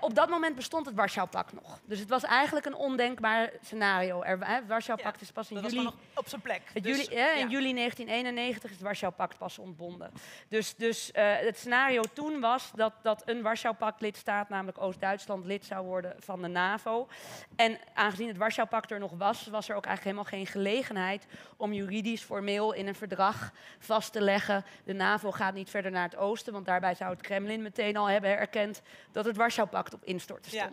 [0.00, 1.80] Op dat moment bestond het Warschau-pact nog.
[1.84, 4.22] Dus het was eigenlijk een ondenkbaar scenario.
[4.22, 6.62] Er, het Warschau-pact is pas in Dat was juli gewoon nog op zijn plek.
[6.82, 7.46] Dus, juli, in ja.
[7.48, 10.10] juli 1991 is het Warschau-pact pas ontbonden.
[10.52, 15.86] Dus, dus eh, het scenario toen was dat, dat een Warschau-pact-lidstaat, namelijk Oost-Duitsland, lid zou
[15.86, 17.08] worden van de NAVO.
[17.56, 21.72] En aangezien het Warschau-pact er nog was, was er ook eigenlijk helemaal geen gelegenheid om
[21.72, 24.64] juridisch formeel in een verdrag vast te leggen.
[24.84, 28.08] De NAVO gaat niet verder naar het oosten, want daarbij zou het Kremlin meteen al
[28.08, 30.70] hebben erkend dat het Warschau-pact op instorten Ja.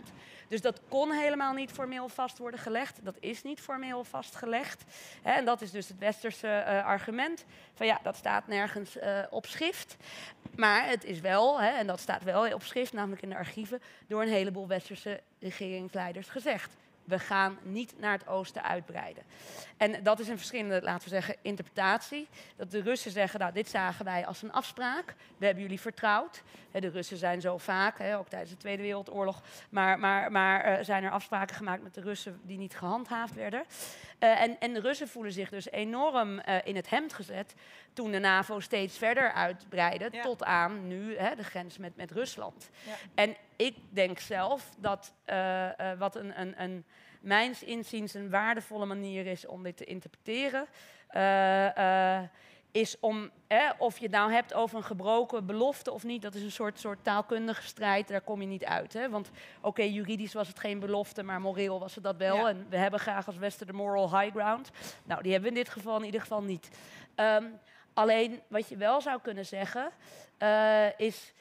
[0.50, 3.00] Dus dat kon helemaal niet formeel vast worden gelegd.
[3.04, 4.84] Dat is niet formeel vastgelegd.
[5.22, 7.46] Hè, en dat is dus het westerse eh, argument.
[7.74, 9.98] Van ja, dat staat nergens eh, op schrift.
[10.56, 13.82] Maar het is wel, hè, en dat staat wel op schrift, namelijk in de archieven,
[14.08, 16.78] door een heleboel westerse regeringsleiders gezegd.
[17.10, 19.24] We gaan niet naar het oosten uitbreiden.
[19.78, 22.28] En dat is een verschillende, laten we zeggen, interpretatie.
[22.56, 25.16] Dat de Russen zeggen, nou, dit zagen wij als een afspraak.
[25.38, 26.44] We hebben jullie vertrouwd.
[26.72, 31.04] De Russen zijn zo vaak, ook tijdens de Tweede Wereldoorlog, maar, maar, maar eh, zijn
[31.04, 33.64] er afspraken gemaakt met de Russen die niet gehandhaafd werden.
[34.20, 37.54] Eh, en, en de Russen voelen zich dus enorm eh, in het hemd gezet
[37.94, 40.22] toen de NAVO steeds verder uitbreidde Ja.
[40.22, 42.70] tot aan nu hè, de grens met, met Rusland.
[42.86, 42.94] Ja.
[43.16, 46.86] En ik denk zelf dat eh, eh, wat een, een, een
[47.22, 50.68] mijns inziens een waardevolle manier is om dit te interpreteren,
[51.08, 52.22] eh,
[52.72, 56.36] is om, eh, of je het nou hebt over een gebroken belofte of niet, dat
[56.36, 58.94] is een soort, soort taalkundige strijd, daar kom je niet uit.
[58.94, 59.10] Hè?
[59.10, 59.30] Want
[59.62, 62.36] oké, juridisch was het geen belofte, maar moreel was het dat wel.
[62.36, 62.50] Ja.
[62.50, 64.72] En we hebben graag als Westen de moral high ground.
[65.04, 66.70] Nou, die hebben we in dit geval in ieder geval niet.
[67.16, 67.46] Ehm,
[67.94, 69.92] alleen wat je wel zou kunnen zeggen,
[70.98, 71.34] is.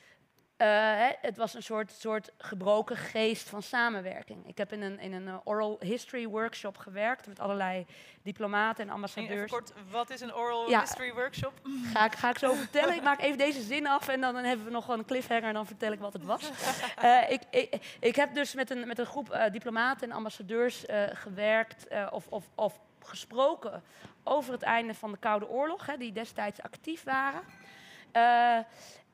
[0.58, 4.46] Eh, hè, het was een soort, soort gebroken geest van samenwerking.
[4.48, 7.86] Ik heb in een, in een eh, oral history workshop gewerkt met allerlei
[8.22, 9.50] diplomaten en En Even ambassadeurs.
[9.50, 10.80] kort, wat is een oral Ja.
[10.80, 11.52] history workshop?
[11.92, 12.94] Ga ik, ga ik zo vertellen.
[12.94, 15.54] Ik maak even deze zin af en dan, dan hebben we nog een cliffhanger en
[15.54, 16.50] dan vertel ik wat het was.
[16.96, 21.86] Eh, ik, ik, ik heb dus met een, met een groep diplomaten en ambassadeurs gewerkt
[22.10, 23.82] of, of, of gesproken
[24.24, 27.40] over het einde van de Koude Oorlog, hè, die destijds actief waren.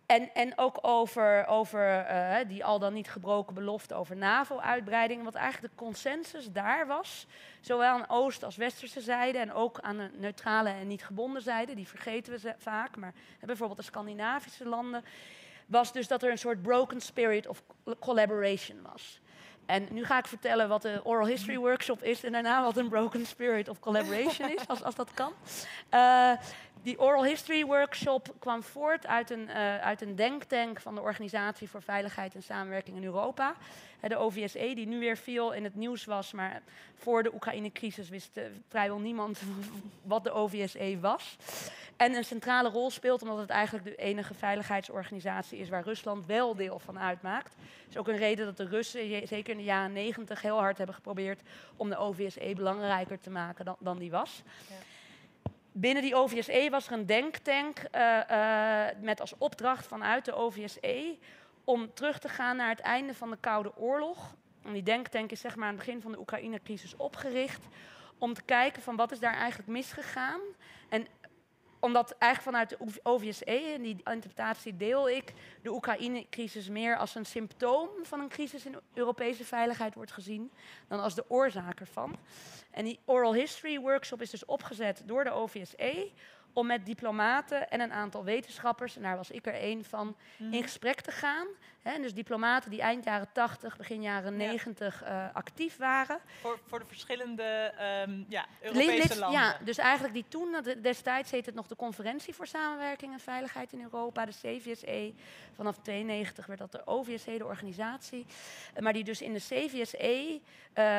[0.06, 5.24] En, en ook over, over eh, die al dan niet gebroken belofte over NAVO-uitbreiding.
[5.24, 7.26] Wat eigenlijk de consensus daar was,
[7.60, 11.74] zowel aan Oost- als Westerse zijde en ook aan de neutrale en niet gebonden zijde,
[11.74, 15.04] die vergeten we vaak, maar bijvoorbeeld de Scandinavische landen,
[15.66, 17.62] was dus dat er een soort broken spirit of
[17.98, 19.20] collaboration was.
[19.66, 22.88] En nu ga ik vertellen wat de Oral History Workshop is en daarna wat een
[22.88, 25.32] broken spirit of collaboration is, als, als dat kan.
[25.88, 26.32] Eh,
[26.82, 31.68] die Oral History Workshop kwam voort uit een, eh, uit een denktank van de Organisatie
[31.70, 33.54] voor Veiligheid en Samenwerking in Europa.
[34.00, 36.62] De OVSE, die nu weer veel in het nieuws was, maar
[36.94, 39.40] voor de Oekraïne-crisis wist eh, vrijwel niemand
[40.02, 41.36] wat de OVSE was.
[41.96, 46.54] En een centrale rol speelt omdat het eigenlijk de enige veiligheidsorganisatie is waar Rusland wel
[46.54, 47.54] deel van uitmaakt.
[47.56, 50.76] Dat is ook een reden dat de Russen, zeker in de jaren negentig, heel hard
[50.76, 51.40] hebben geprobeerd
[51.76, 54.42] om de OVSE belangrijker te maken dan, dan die was.
[54.68, 54.74] Ja.
[55.76, 61.16] Binnen die OVSE was er een denktank eh, eh, met als opdracht vanuit de OVSE
[61.64, 64.34] om terug te gaan naar het einde van de Koude Oorlog.
[64.62, 67.66] En die denktank is zeg maar aan het begin van de Oekraïne-crisis opgericht
[68.18, 70.40] om te kijken van wat is daar eigenlijk misgegaan.
[70.88, 71.06] En
[71.84, 77.26] omdat eigenlijk vanuit de OVSE, en die interpretatie deel ik, de Oekraïne-crisis meer als een
[77.26, 80.50] symptoom van een crisis in Europese veiligheid wordt gezien
[80.88, 82.16] dan als de oorzaak ervan.
[82.70, 86.10] En die oral history workshop is dus opgezet door de OVSE
[86.54, 90.62] om met diplomaten en een aantal wetenschappers, en daar was ik er één van, in
[90.62, 91.46] gesprek te gaan.
[91.84, 94.46] Dus diplomaten die eind jaren 80, begin jaren Ja.
[94.46, 96.18] 90 eh, actief waren.
[96.40, 97.42] Voor, voor de verschillende
[97.78, 99.40] ehm, ja, Europese lid- landen.
[99.40, 103.72] Ja, dus eigenlijk die toen, destijds heette het nog de Conferentie voor Samenwerking en Veiligheid
[103.72, 105.12] in Europa, de CVSE.
[105.54, 108.26] Vanaf 92 werd dat de OVSE, de organisatie.
[108.80, 110.40] Maar die dus in de CVSE, eh,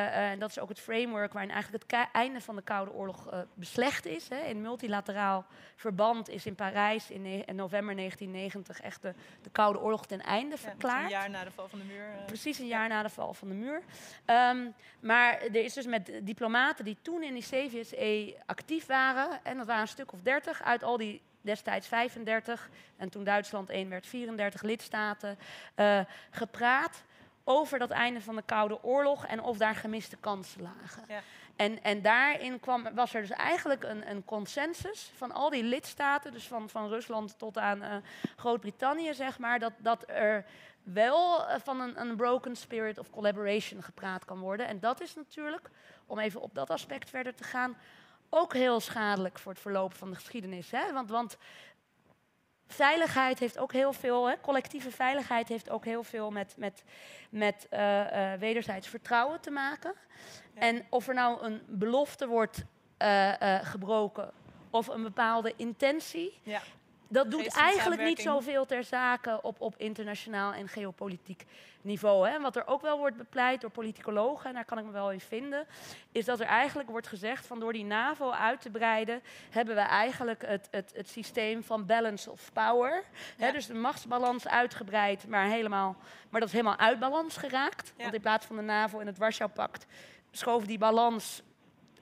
[0.06, 3.28] eh, en dat is ook het framework waarin eigenlijk het einde van de Koude Oorlog
[3.54, 4.28] beslecht is.
[4.28, 4.40] Hè.
[4.44, 5.44] In multilateraal
[5.76, 10.75] verband is in Parijs in, november 1990 echt de, de Koude Oorlog ten einde Ja,
[11.04, 12.04] Een jaar na de val van de muur.
[12.18, 12.24] eh.
[12.24, 13.82] Precies een jaar na de val van de muur.
[14.24, 14.66] Ehm,
[15.00, 19.66] maar er is dus met diplomaten die toen in die CVSE actief waren, en dat
[19.66, 24.06] waren een stuk of 30 uit al die destijds 35, en toen Duitsland één werd,
[24.06, 25.38] 34 lidstaten,
[25.74, 27.02] eh, gepraat
[27.48, 31.02] over dat einde van de Koude Oorlog en of daar gemiste kansen lagen.
[31.08, 31.20] Ja.
[31.56, 36.32] En, en daarin kwam, was er dus eigenlijk een, een consensus van al die lidstaten,
[36.32, 37.96] dus van, van Rusland tot aan eh,
[38.36, 40.44] Groot-Brittannië, zeg maar, dat, dat er
[40.82, 44.66] wel eh, van een, een broken spirit of collaboration gepraat kan worden.
[44.66, 45.70] En dat is natuurlijk,
[46.06, 47.76] om even op dat aspect verder te gaan,
[48.28, 50.70] ook heel schadelijk voor het verloop van de geschiedenis.
[50.70, 50.92] Hè?
[50.92, 51.36] Want, want
[52.66, 56.84] veiligheid heeft ook heel veel, hè, collectieve veiligheid heeft ook heel veel met, met,
[57.30, 59.94] met uh, uh, wederzijds vertrouwen te maken.
[60.54, 60.60] Ja.
[60.60, 62.64] En of er nou een belofte wordt
[63.02, 64.32] uh, gebroken
[64.70, 66.60] of een bepaalde intentie, ja.
[67.08, 71.44] Dat doet eigenlijk niet zoveel ter zake op, op internationaal en geopolitiek
[71.82, 72.28] niveau.
[72.28, 72.40] Hè.
[72.40, 75.20] Wat er ook wel wordt bepleit door politicologen, en daar kan ik me wel in
[75.20, 75.66] vinden,
[76.12, 79.80] is dat er eigenlijk wordt gezegd van door die NAVO uit te breiden, hebben we
[79.80, 83.04] eigenlijk het, het, het systeem van balance of power.
[83.36, 83.46] Ja.
[83.46, 85.96] Hè, dus de machtsbalans uitgebreid, maar, helemaal,
[86.30, 87.92] maar dat is helemaal uit balans geraakt.
[87.96, 88.02] Ja.
[88.02, 89.86] Want in plaats van de NAVO en het Warschau-pact
[90.30, 91.42] schoven die balans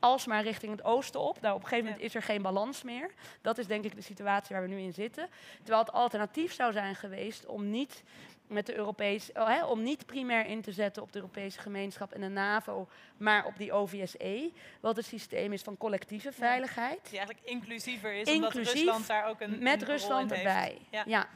[0.04, 1.40] alsmaar richting het oosten op.
[1.40, 3.10] Nou, op een gegeven moment is er geen balans meer.
[3.40, 5.28] Dat is denk ik de situatie waar we nu in zitten.
[5.56, 8.02] Terwijl het alternatief zou zijn geweest om niet
[8.46, 12.12] met de Europese, oh, hè, om niet primair in te zetten op de Europese gemeenschap
[12.12, 17.00] en de NAVO, maar op die OVSE, wat het systeem is van collectieve veiligheid.
[17.02, 20.78] Die eigenlijk inclusiever is, Inclusief, omdat Rusland daar ook een met een Rusland erbij.
[21.06, 21.28] Ja.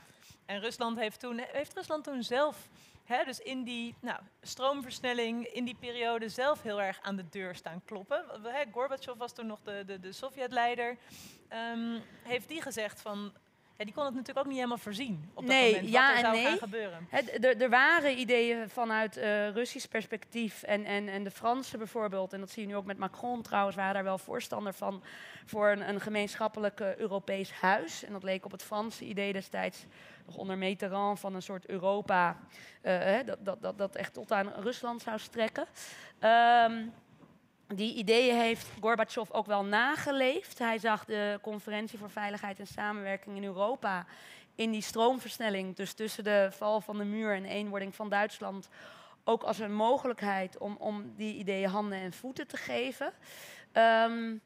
[0.47, 2.69] En Rusland heeft toen, heeft Rusland toen zelf,
[3.25, 7.83] dus in die nou, stroomversnelling, in die periode zelf heel erg aan de deur staan
[7.85, 8.25] kloppen.
[8.43, 10.97] Hè, Gorbachev was toen nog de, de, de Sovjetleider.
[11.75, 13.33] Um, heeft die gezegd van
[13.77, 16.15] ja, die kon het natuurlijk ook niet helemaal voorzien op dat nee, moment, ja wat
[16.15, 16.45] er zou nee.
[16.45, 17.09] gaan gebeuren.
[17.11, 22.41] Er, er waren ideeën vanuit uh, Russisch perspectief en, en, en de Fransen bijvoorbeeld, en
[22.41, 25.03] dat zie je nu ook met Macron trouwens, waren daar wel voorstander van
[25.45, 28.05] voor een, een gemeenschappelijk uh, Europees huis.
[28.05, 29.87] En dat leek op het Franse idee destijds
[30.37, 32.37] onder Mitterrand van een soort Europa,
[32.83, 35.67] uh, dat, dat, dat, dat echt tot aan Rusland zou strekken.
[36.65, 36.93] Um,
[37.75, 40.59] die ideeën heeft Gorbachev ook wel nageleefd.
[40.59, 44.07] Hij zag de Conferentie voor Veiligheid en Samenwerking in Europa
[44.55, 48.69] in die stroomversnelling, dus tussen de val van de muur en eenwording van Duitsland,
[49.25, 53.13] ook als een mogelijkheid om, om die ideeën handen en voeten te geven.
[53.73, 54.41] Um,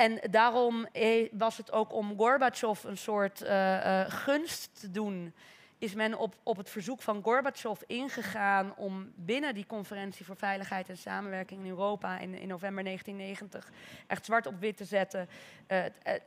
[0.00, 0.86] en daarom
[1.32, 5.34] was het ook om Gorbachev een soort uh, uh, gunst te doen
[5.78, 10.88] is men op, op het verzoek van Gorbachev ingegaan om binnen die conferentie voor veiligheid
[10.88, 13.70] en samenwerking in Europa in, in november 1990
[14.06, 15.28] echt zwart op wit te zetten.
[15.66, 16.22] Het, het,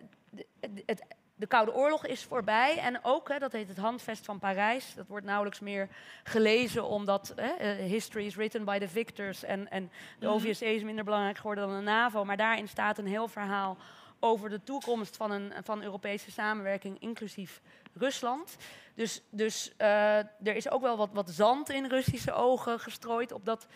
[0.86, 1.04] het,
[1.36, 2.78] de Koude Oorlog is voorbij.
[2.78, 5.90] En ook, hè, dat heet het Handvest van Parijs, dat wordt nauwelijks meer
[6.24, 11.04] gelezen omdat hè, history is written by the victors en, en de OVSE is minder
[11.04, 13.78] belangrijk geworden dan de NAVO, maar daarin staat een heel verhaal
[14.20, 17.62] over de toekomst van, een, van Europese samenwerking, inclusief
[17.94, 18.58] Rusland.
[18.96, 23.46] Dus, dus uh, er is ook wel wat, wat zand in Russische ogen gestrooid op
[23.46, 23.68] dat,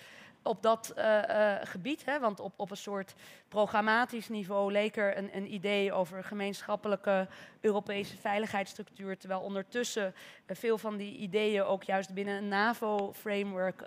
[0.48, 2.06] op dat uh, uh, gebied.
[2.06, 2.20] Hè?
[2.20, 3.14] Want op, op een soort
[3.48, 7.28] programmatisch niveau leek er een, een idee over een gemeenschappelijke
[7.62, 9.18] Europese veiligheidsstructuur.
[9.18, 10.14] Terwijl ondertussen
[10.48, 13.84] veel van die ideeën ook juist binnen een NAVO-framework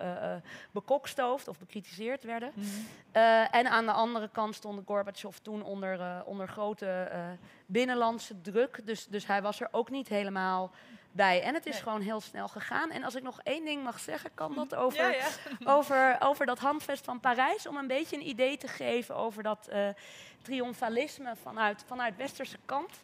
[0.70, 2.52] bekokstoofd of bekritiseerd werden.
[2.54, 3.46] Mm -hmm.
[3.50, 7.08] en aan de andere kant stond Gorbachev toen onder, onder grote
[7.66, 8.80] binnenlandse druk.
[8.84, 10.70] Dus, dus hij was er ook niet helemaal
[11.12, 11.42] bij.
[11.42, 11.82] En het is nee.
[11.82, 12.90] gewoon heel snel gegaan.
[12.90, 15.72] En als ik nog één ding mag zeggen, kan dat over, ja, ja.
[15.76, 17.66] over, over dat handvest van Parijs.
[17.66, 19.88] Om een beetje een idee te geven over dat uh,
[20.42, 23.02] triomfalisme vanuit, vanuit westerse kant.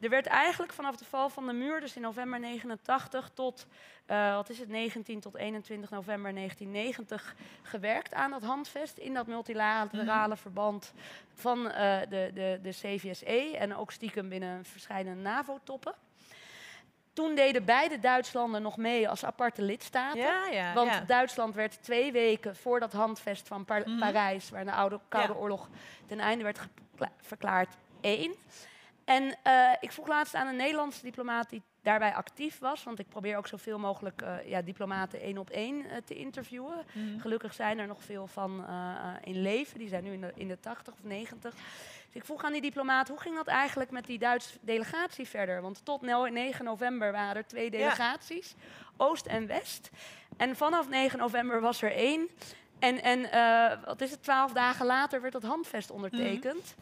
[0.00, 3.66] Er werd eigenlijk vanaf de val van de muur, dus in november 89 tot,
[4.06, 9.26] uh, wat is het, 19 tot 21 november 1990, gewerkt aan dat handvest in dat
[9.26, 10.40] multilaterale mm.
[10.40, 10.92] verband
[11.34, 11.72] van uh,
[12.08, 15.94] de, de, de CVSE en ook stiekem binnen verschillende NAVO-toppen.
[17.20, 20.20] Toen deden beide Duitslanden nog mee als aparte lidstaten.
[20.20, 21.00] Ja, ja, want ja.
[21.00, 23.98] Duitsland werd twee weken voor dat handvest van Par Mhm.
[23.98, 25.36] Parijs, waar de oude Koude.
[25.36, 25.68] Oorlog
[26.06, 26.58] ten einde werd
[27.20, 28.34] verklaard, één.
[29.04, 33.08] En eh, ik vroeg laatst aan een Nederlandse diplomaat die daarbij actief was, want ik
[33.08, 36.84] probeer ook zoveel mogelijk eh, ja, diplomaten één op één eh, te interviewen.
[36.92, 37.18] Mhm.
[37.18, 38.64] Gelukkig zijn er nog veel van
[39.24, 39.78] in leven.
[39.78, 41.54] Die zijn nu in de, in de 80 of 90.
[42.12, 45.62] Dus ik vroeg aan die diplomaat, hoe ging dat eigenlijk met die Duitse delegatie verder?
[45.62, 48.54] Want tot no- 9 november waren er twee delegaties,
[48.96, 49.90] Oost en West.
[50.36, 52.28] En vanaf 9 november was er één.
[52.78, 56.74] En, en eh, wat is het, twaalf dagen later werd dat handvest ondertekend.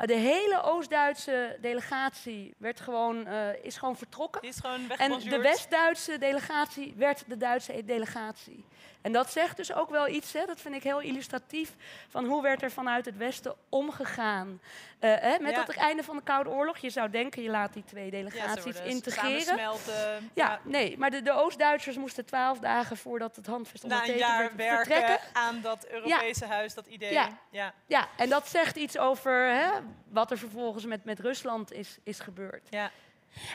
[0.00, 4.42] Uh, de hele Oost-Duitse delegatie werd gewoon, uh, is gewoon vertrokken.
[4.42, 8.64] Is gewoon en de West-Duitse delegatie werd de Duitse delegatie.
[9.04, 11.74] En dat zegt dus ook wel iets, hè, dat vind ik heel illustratief,
[12.08, 14.60] van hoe werd er vanuit het Westen omgegaan
[15.00, 15.64] uh, hè, met ja.
[15.66, 16.78] het einde van de Koude Oorlog.
[16.78, 19.56] Je zou denken, je laat die twee delegaties ja, integreren.
[19.56, 19.72] Ja,
[20.34, 24.86] ja, nee, maar de, de Oost-Duitsers moesten twaalf dagen voordat het handvest ondertekend werd, werken
[24.86, 25.26] vertrekken.
[25.32, 27.12] aan dat Europese huis, dat idee.
[27.12, 27.28] Ja.
[27.50, 27.74] Ja.
[27.86, 29.70] ja, en dat zegt iets over hè,
[30.08, 32.66] wat er vervolgens met, met Rusland is, is gebeurd.
[32.70, 32.90] Ja.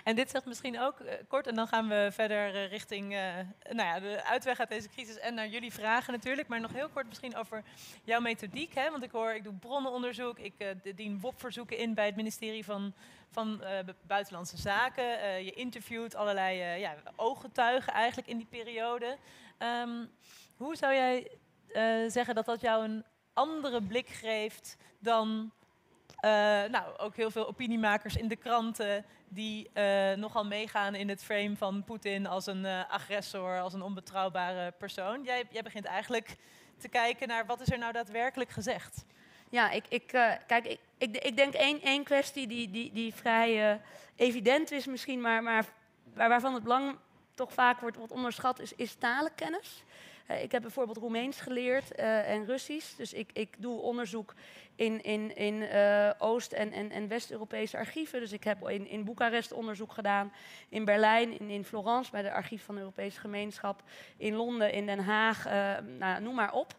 [0.03, 3.19] En dit zegt misschien ook uh, kort, en dan gaan we verder uh, richting uh,
[3.69, 6.47] nou ja, de uitweg uit deze crisis en naar jullie vragen natuurlijk.
[6.47, 7.63] Maar nog heel kort misschien over
[8.03, 8.75] jouw methodiek.
[8.75, 8.91] Hè?
[8.91, 10.53] Want ik hoor, ik doe bronnenonderzoek, ik
[10.95, 12.93] dien WOP-verzoeken in bij het ministerie van,
[13.31, 13.63] van
[14.01, 15.43] Buitenlandse Zaken.
[15.43, 19.17] je interviewt allerlei ja, ooggetuigen eigenlijk in die periode.
[19.83, 20.11] Um,
[20.57, 21.31] hoe zou jij
[22.09, 25.51] zeggen dat dat jou een andere blik geeft dan
[26.21, 26.31] uh,
[26.71, 31.55] nou, ook heel veel opiniemakers in de kranten die uh, nogal meegaan in het frame
[31.55, 35.23] van Poetin als een uh, agressor, als een onbetrouwbare persoon.
[35.23, 36.35] Jij, begint eigenlijk
[36.77, 39.05] te kijken naar wat is er nou daadwerkelijk gezegd.
[39.49, 40.07] Ja, ik, ik,
[40.47, 43.81] kijk, ik, ik, ik, denk één, één kwestie die, die, die vrij
[44.15, 45.65] evident is misschien, maar, maar
[46.13, 46.97] waarvan het belang
[47.33, 49.83] toch vaak wordt, wordt onderschat, is, is talenkennis.
[50.41, 52.95] ik heb bijvoorbeeld Roemeens geleerd en Russisch.
[52.95, 54.33] Dus ik, ik doe onderzoek
[54.79, 58.19] in, uh, Oost- en, en, en West-Europese archieven.
[58.19, 60.33] Dus ik heb in, in Boekarest onderzoek gedaan,
[60.69, 63.83] in Berlijn, in, in Florence bij de archief van de Europese gemeenschap,
[64.17, 66.73] in Londen, in Den Haag, uh, nou, noem maar op.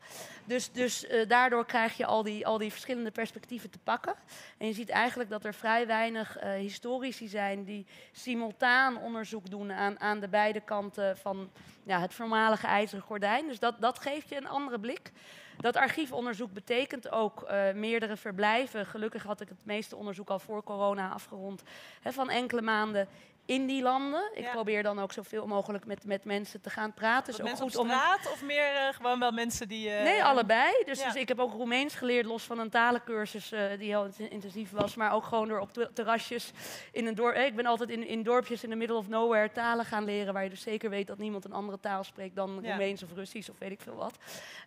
[0.44, 4.14] Dus, dus uh, daardoor krijg je al die, al die verschillende perspectieven te pakken.
[4.58, 10.00] En je ziet eigenlijk dat er vrij weinig historici zijn die simultaan onderzoek doen aan,
[10.00, 11.50] aan de beide kanten van
[11.82, 13.46] ja, het voormalige ijzeren gordijn.
[13.46, 15.12] Dus dat, dat geeft je een andere blik.
[15.60, 18.86] Dat archiefonderzoek betekent ook uh, meerdere verblijven.
[18.86, 21.62] Gelukkig had ik het meeste onderzoek al voor corona afgerond.
[22.00, 23.08] Hè, van enkele maanden
[23.50, 24.30] in die landen.
[24.34, 27.32] Ik probeer dan ook zoveel mogelijk met, met mensen te gaan praten.
[27.32, 29.88] Is ook goed op straat of meer uh, gewoon wel mensen die...
[29.88, 30.82] Uh, nee, allebei.
[30.84, 34.70] Dus, dus, ik heb ook Roemeens geleerd, los van een talencursus uh, die heel intensief
[34.70, 34.94] was.
[34.94, 36.50] Maar ook gewoon door op terrasjes
[36.92, 37.36] in een dorp...
[37.36, 40.32] Ik ben altijd in, in dorpjes in the middle of nowhere talen gaan leren...
[40.32, 42.68] waar je dus zeker weet dat niemand een andere taal spreekt dan ja.
[42.68, 44.18] Roemeens of Russisch of weet ik veel wat.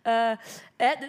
[0.02, 0.30] Eh,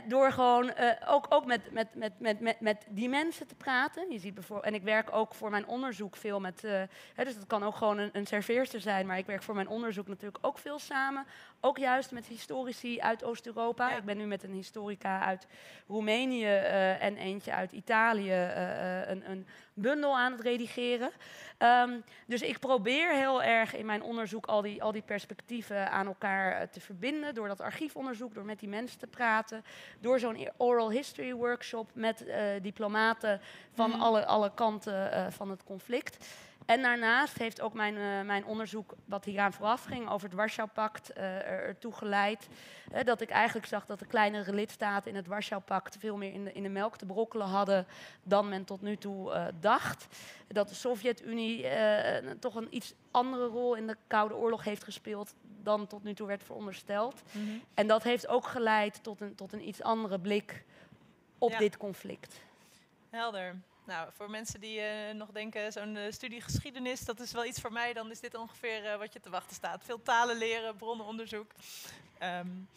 [0.07, 0.73] door gewoon
[1.07, 4.11] ook, ook met, met, met, met, met, met die mensen te praten.
[4.11, 6.61] Je ziet bijvoorbeeld, en ik werk ook voor mijn onderzoek veel met...
[7.15, 9.67] Hè, dus dat kan ook gewoon een, een serveerster zijn, maar ik werk voor mijn
[9.67, 11.25] onderzoek natuurlijk ook veel samen.
[11.59, 13.95] Ook juist met historici uit Oost-Europa.
[13.95, 15.47] Ik ben nu met een historica uit
[15.87, 21.11] Roemenië uh, en eentje uit Italië uh, een, een, bundel aan het redigeren.
[21.59, 26.07] Um, dus ik probeer heel erg in mijn onderzoek al die, al die perspectieven aan
[26.07, 27.33] elkaar te verbinden.
[27.33, 29.65] Door dat archiefonderzoek, door met die mensen te praten.
[29.99, 32.25] Door zo'n oral history workshop met
[32.61, 33.41] diplomaten
[33.73, 34.01] van mm.
[34.01, 36.27] alle, alle kanten van het conflict.
[36.65, 41.17] En daarnaast heeft ook mijn, uh, mijn onderzoek, wat hieraan vooraf ging, over het Warschau-pact,
[41.17, 42.47] uh, ertoe geleid
[42.93, 46.43] uh, dat ik eigenlijk zag dat de kleinere lidstaten in het Warschau-pact veel meer in
[46.43, 47.87] de, in de melk te brokkelen hadden
[48.23, 50.07] dan men tot nu toe dacht.
[50.47, 51.65] Dat de Sovjet-Unie
[52.39, 56.27] toch een iets andere rol in de Koude Oorlog heeft gespeeld dan tot nu toe
[56.27, 57.21] werd verondersteld.
[57.31, 57.63] Mm -hmm.
[57.73, 60.63] En dat heeft ook geleid tot een, tot een iets andere blik
[61.37, 61.57] op ja.
[61.57, 62.41] dit conflict.
[63.09, 63.55] Helder.
[63.85, 67.61] Nou, voor mensen die uh, nog denken, zo'n uh, studie geschiedenis, dat is wel iets
[67.61, 69.83] voor mij, dan is dit ongeveer uh, wat je te wachten staat.
[69.83, 71.51] Veel talen leren, bronnenonderzoek.
[72.23, 72.69] Um,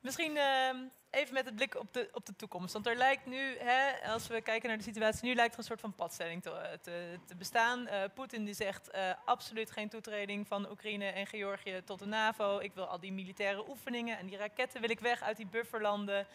[0.00, 0.76] misschien ehm,
[1.10, 2.72] even met het blik op de, op de toekomst.
[2.72, 5.64] Want er lijkt nu, hè, als we kijken naar de situatie, nu lijkt er een
[5.64, 7.88] soort van padstelling te, te, te bestaan.
[8.14, 8.90] Poetin die zegt
[9.24, 12.58] absoluut geen toetreding van Oekraïne en Georgië tot de NAVO.
[12.58, 16.26] Ik wil al die militaire oefeningen en die raketten wil ik weg uit die bufferlanden.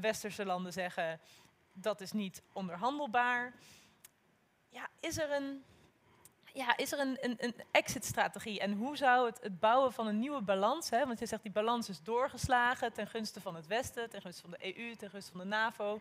[0.00, 1.20] westerse landen zeggen
[1.72, 3.54] dat is niet onderhandelbaar.
[4.68, 5.64] Ja, is er een,
[6.52, 8.60] ja, is er een, een, een exit-strategie?
[8.60, 11.52] En hoe zou het, het bouwen van een nieuwe balans, hè, want je zegt die
[11.52, 15.30] balans is doorgeslagen ten gunste van het Westen, ten gunste van de EU, ten gunste
[15.30, 16.00] van de NAVO.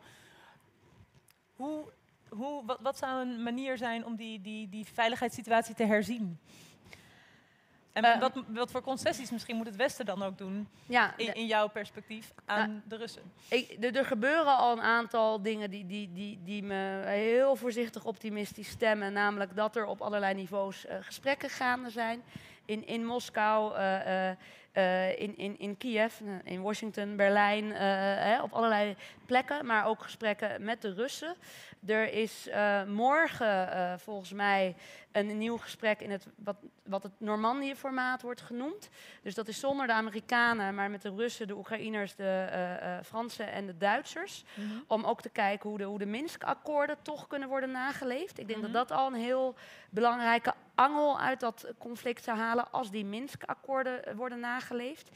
[1.56, 1.92] Hoe,
[2.30, 6.40] hoe, wat, zou een manier zijn om die, die, die veiligheidssituatie te herzien?
[8.06, 11.34] En uh, wat, wat, voor concessies misschien moet het Westen dan ook doen, ja, in,
[11.34, 13.22] in, jouw perspectief, aan uh, de Russen?
[13.48, 18.06] Ik, er, er, gebeuren al een aantal dingen die, die, die, die me heel voorzichtig
[18.06, 19.14] optimistisch stemmen.
[19.14, 22.24] Namelijk dat er op allerlei niveaus uh, gesprekken gaande zijn.
[22.66, 23.74] in, in Moskou,
[24.80, 30.02] uh, uh, in, in, in Kiev, in Washington, Berlijn, hè, op allerlei plekken, maar ook
[30.02, 31.36] gesprekken met de Russen.
[31.86, 32.50] Er is
[32.88, 34.76] morgen volgens mij
[35.12, 38.90] een nieuw gesprek in het, wat, wat het Normandië-formaat wordt genoemd.
[39.24, 43.66] Dus dat is zonder de Amerikanen, maar met de Russen, de Oekraïners, de Fransen en
[43.66, 44.44] de Duitsers.
[44.54, 44.68] Mhm.
[44.88, 48.40] Om ook te kijken hoe de, hoe de Minsk-akkoorden toch kunnen worden nageleefd.
[48.40, 48.80] Ik denk dat mhm.
[48.80, 49.56] dat al een heel
[49.90, 55.10] belangrijke angel uit dat conflict zou halen als die Minsk-akkoorden worden nageleefd.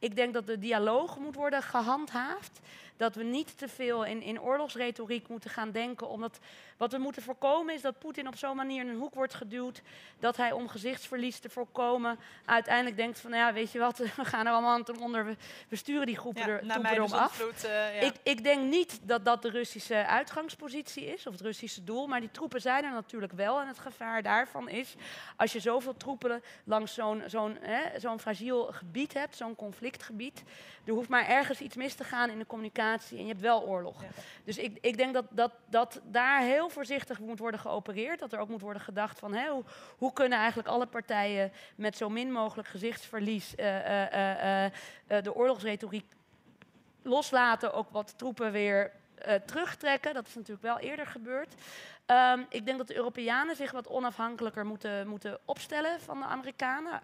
[0.00, 2.60] Ik denk dat de dialoog moet worden gehandhaafd.
[2.96, 6.08] Dat we niet te veel in, in oorlogsretoriek moeten gaan denken.
[6.08, 6.38] Omdat
[6.76, 9.82] wat we moeten voorkomen is dat Poetin op zo'n manier in een hoek wordt geduwd.
[10.18, 14.24] Dat hij om gezichtsverlies te voorkomen uiteindelijk denkt van, nou ja, weet je wat, we
[14.24, 15.36] gaan er allemaal aan onder.
[15.68, 17.40] We, sturen die groepen, er, erom af.
[17.40, 17.88] Uh, ja.
[18.00, 22.06] ik, ik denk niet dat dat de Russische uitgangspositie is, of het Russische doel.
[22.06, 23.60] Maar die troepen zijn er natuurlijk wel.
[23.60, 24.94] En het gevaar daarvan is,
[25.36, 27.58] als je zoveel troepen langs zo'n zo'n
[27.96, 29.56] zo'n fragiel gebied hebt, zo'n
[29.90, 30.42] conflictgebied.
[30.84, 33.62] Er hoeft maar ergens iets mis te gaan in de communicatie en je hebt wel
[33.62, 34.02] oorlog.
[34.44, 38.18] Dus ik, ik denk dat, dat, dat daar heel voorzichtig moet worden geopereerd.
[38.18, 39.64] Dat er ook moet worden gedacht van hè, hoe,
[39.98, 46.06] hoe kunnen eigenlijk alle partijen met zo min mogelijk gezichtsverlies uh, uh, uh, de oorlogsretoriek
[47.02, 48.92] loslaten, ook wat troepen weer
[49.46, 50.14] terugtrekken.
[50.14, 51.54] Dat is natuurlijk wel eerder gebeurd.
[52.10, 57.00] Um, ik denk dat de Europeanen zich wat onafhankelijker moeten, moeten opstellen van de Amerikanen.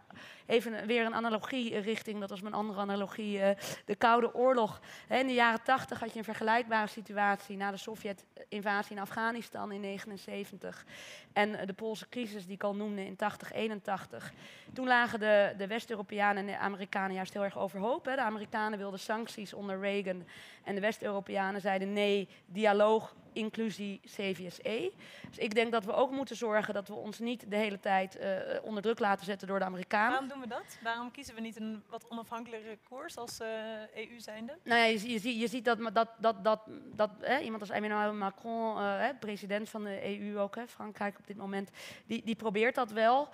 [0.46, 3.48] Even weer een analogie richting, dat was mijn andere analogie, uh,
[3.84, 4.80] de Koude Oorlog.
[5.08, 9.82] in de jaren 80 had je een vergelijkbare situatie na de Sovjet-invasie in Afghanistan in
[9.82, 10.84] 1979.
[11.32, 14.32] En de Poolse crisis die ik al noemde in 80, 81.
[14.72, 18.04] Toen lagen de, de West-Europeanen en de Amerikanen juist heel erg overhoop.
[18.04, 20.26] De Amerikanen wilden sancties onder Reagan
[20.64, 24.92] en de West-Europeanen zeiden nee, dialoog inclusie CVSE.
[25.28, 28.20] Dus ik denk dat we ook moeten zorgen dat we ons niet de hele tijd
[28.20, 28.28] uh,
[28.62, 30.10] onder druk laten zetten door de Amerikanen.
[30.10, 30.78] Waarom doen we dat?
[30.82, 34.58] Waarom kiezen we niet een wat onafhankelijke koers als uh, eh, EU zijnde?
[34.62, 36.60] Nou ja, je, je, je ziet dat, dat, dat, dat,
[36.94, 41.18] dat hè, iemand als Emmanuel Macron, uh, hè, president van de EU ook, hè, Frankrijk
[41.18, 41.70] op dit moment,
[42.06, 43.28] die, die probeert dat wel.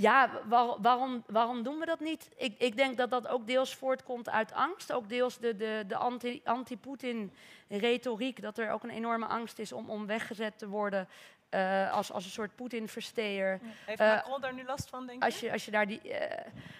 [0.00, 0.30] Ja,
[0.80, 2.28] waarom, waarom doen we dat niet?
[2.36, 4.92] Ik, ik, denk dat dat ook deels voortkomt uit angst.
[4.92, 5.96] Ook deels de, de, de
[6.44, 8.42] anti-Poetin-retoriek.
[8.42, 11.08] dat er ook een enorme angst is om, om weggezet te worden
[11.50, 13.60] uh, als, als een soort Poetin-versteer.
[13.84, 15.24] Heeft Macron uh, daar nu last van, denk je?
[15.24, 16.00] Als je, als je daar die...
[16.04, 16.16] Uh,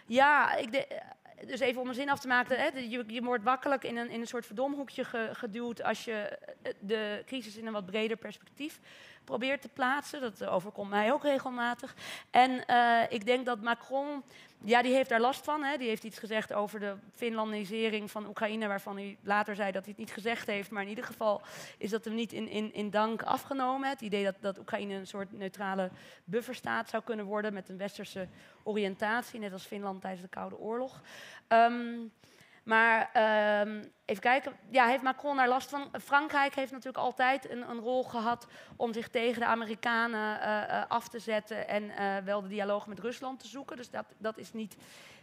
[0.06, 1.00] ja, ik de,
[1.46, 2.58] dus even om een zin af te maken.
[2.58, 5.82] Hè, je, je wordt wakkelijk in een, in een soort verdomhoekje ge, geduwd...
[5.82, 6.38] als je
[6.78, 8.80] de crisis in een wat breder perspectief
[9.30, 10.20] probeert te plaatsen.
[10.20, 11.94] Dat overkomt mij ook regelmatig.
[12.30, 14.22] En uh, ik denk dat Macron,
[14.64, 15.62] ja, die heeft daar last van.
[15.62, 15.76] Hè.
[15.76, 19.90] Die heeft iets gezegd over de Finlandisering van Oekraïne, waarvan hij later zei dat hij
[19.90, 20.70] het niet gezegd heeft.
[20.70, 21.42] Maar in ieder geval
[21.78, 23.88] is dat hem niet in, in, in dank afgenomen.
[23.88, 25.90] Het idee dat, dat Oekraïne een soort neutrale
[26.24, 28.28] bufferstaat zou kunnen worden met een westerse
[28.62, 31.00] oriëntatie, net als Finland tijdens de Koude Oorlog.
[31.48, 32.12] Um,
[32.70, 35.90] maar uh, even kijken, ja, heeft Macron daar last van?
[36.02, 38.46] Frankrijk heeft natuurlijk altijd een, een rol gehad
[38.76, 42.98] om zich tegen de Amerikanen uh, af te zetten en uh, wel de dialoog met
[42.98, 43.76] Rusland te zoeken.
[43.76, 44.76] Dus dat, dat is niet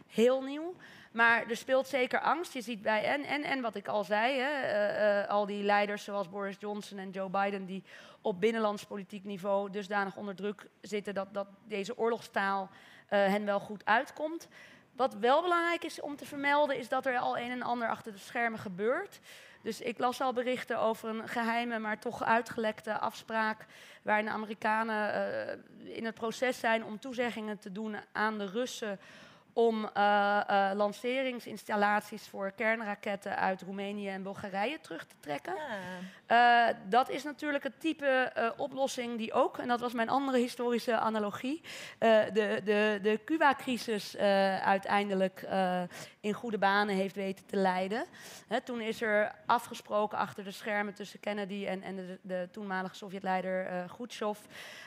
[0.06, 0.74] heel nieuw.
[1.12, 2.52] Maar er speelt zeker angst.
[2.52, 6.28] Je ziet bij, en, en, en wat ik al zei, hè, al die leiders zoals
[6.28, 7.84] Boris Johnson en Joe Biden, die
[8.20, 12.70] op binnenlands politiek niveau dusdanig onder druk zitten dat, dat deze oorlogstaal
[13.06, 14.48] hen wel goed uitkomt.
[14.98, 18.12] Wat wel belangrijk is om te vermelden, is dat er al een en ander achter
[18.12, 19.20] de schermen gebeurt.
[19.62, 23.66] Dus ik las al berichten over een geheime, maar toch uitgelekte afspraak.
[24.02, 25.14] waarin de Amerikanen
[25.84, 28.98] uh, in het proces zijn om toezeggingen te doen aan de Russen
[29.58, 35.54] om uh, uh, lanceringsinstallaties voor kernraketten uit Roemenië en Bulgarije terug te trekken.
[36.28, 40.98] Uh, dat is natuurlijk het type oplossing die ook, en dat was mijn andere historische
[40.98, 41.60] analogie,
[41.98, 44.16] de, de, de Cuba-crisis
[44.62, 45.46] uiteindelijk
[46.20, 48.04] in goede banen heeft weten te leiden.
[48.64, 53.72] Toen is er afgesproken achter de schermen tussen Kennedy en, en de, de toenmalige Sovjetleider
[53.72, 54.38] uh, Khrushchev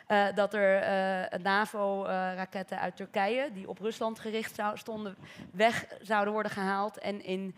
[0.08, 5.16] uh, dat er uh, NAVO-raketten uit Turkije, die op Rusland gericht stonden,
[5.52, 6.98] weg zouden worden gehaald.
[6.98, 7.56] En in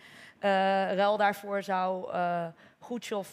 [0.95, 2.11] ruil daarvoor zou
[2.99, 3.27] Khrushchev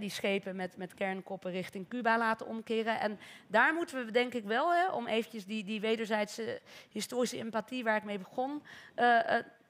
[0.00, 3.00] die schepen met, met kernkoppen richting Cuba laten omkeren.
[3.00, 6.60] En daar moeten we denk ik wel, hè, om eventjes die, die wederzijdse
[6.90, 8.62] historische empathie waar ik mee begon,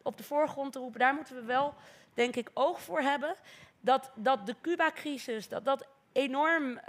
[0.02, 1.74] op de voorgrond te roepen, daar moeten we wel,
[2.14, 3.34] denk ik, oog voor hebben.
[3.80, 5.86] Dat, dat de Cuba-crisis, dat dat
[6.16, 6.80] enorm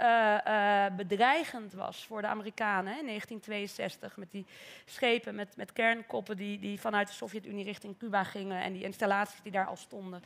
[0.96, 4.16] bedreigend was voor de Amerikanen hè, in 1962.
[4.16, 4.46] Met die
[4.84, 9.42] schepen met, met kernkoppen die, die vanuit de Sovjet-Unie richting Cuba gingen en die installaties
[9.42, 10.22] die daar al stonden.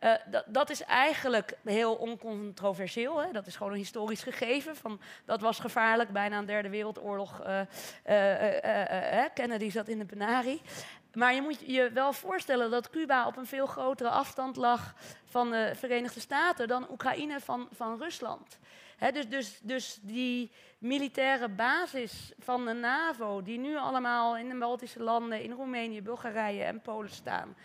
[0.00, 0.12] Uh,
[0.46, 3.22] dat is eigenlijk heel oncontroversieel.
[3.22, 3.32] Hè?
[3.32, 4.76] Dat is gewoon een historisch gegeven.
[4.76, 7.42] Van, dat was gevaarlijk, bijna een derde wereldoorlog.
[7.46, 7.60] Uh,
[9.34, 10.62] Kennedy zat in de penarie.
[11.14, 14.94] Maar je moet je wel voorstellen dat Cuba op een veel grotere afstand lag
[15.24, 18.58] van de Verenigde Staten dan Oekraïne van, van Rusland.
[19.12, 25.02] dus, dus, dus die militaire basis van de NAVO, die nu allemaal in de Baltische
[25.02, 27.56] landen, in Roemenië, Bulgarije en Polen staan.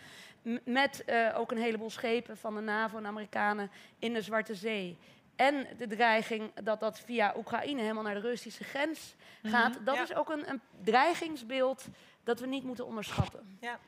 [0.64, 4.98] Met uh, ook een heleboel schepen van de NAVO en Amerikanen in de Zwarte Zee.
[5.36, 9.78] En de dreiging dat dat via Oekraïne helemaal naar de Russische grens mhm, gaat.
[9.84, 11.86] dat is ook een, een dreigingsbeeld
[12.24, 13.58] dat we niet moeten onderschatten.
[13.60, 13.78] Ja.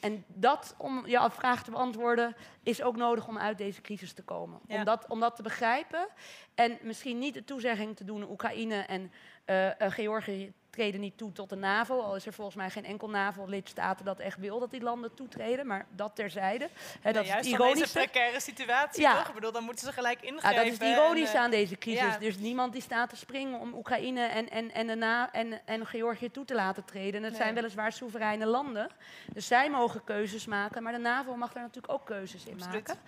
[0.00, 4.22] En dat, om jouw vraag te beantwoorden, is ook nodig om uit deze crisis te
[4.22, 4.60] komen.
[4.68, 6.06] Om, dat, om dat te begrijpen
[6.54, 9.12] en misschien niet de toezegging te doen Oekraïne en
[9.46, 12.00] uh, uh, Georgië treden niet toe tot de NAVO.
[12.00, 15.66] Al is er volgens mij geen enkel NAVO-lidstaten dat echt wil dat die landen toetreden.
[15.66, 16.68] Maar dat terzijde.
[17.00, 17.78] He, dat juist is ironisch.
[17.78, 19.16] deze precaire situatie, ja.
[19.16, 19.28] toch?
[19.28, 20.64] Ik bedoel, dan moeten ze gelijk ingrijpen.
[20.64, 22.18] Ja, dat is ironisch aan deze crisis.
[22.18, 25.86] Dus niemand die staat te springen om Oekraïne en, en, en, de Na en, en
[25.86, 27.14] Georgië toe te laten treden.
[27.14, 28.88] En het zijn weliswaar soevereine landen.
[29.32, 30.82] Dus zij mogen keuzes maken.
[30.82, 32.98] Maar de NAVO mag daar natuurlijk ook keuzes in maken.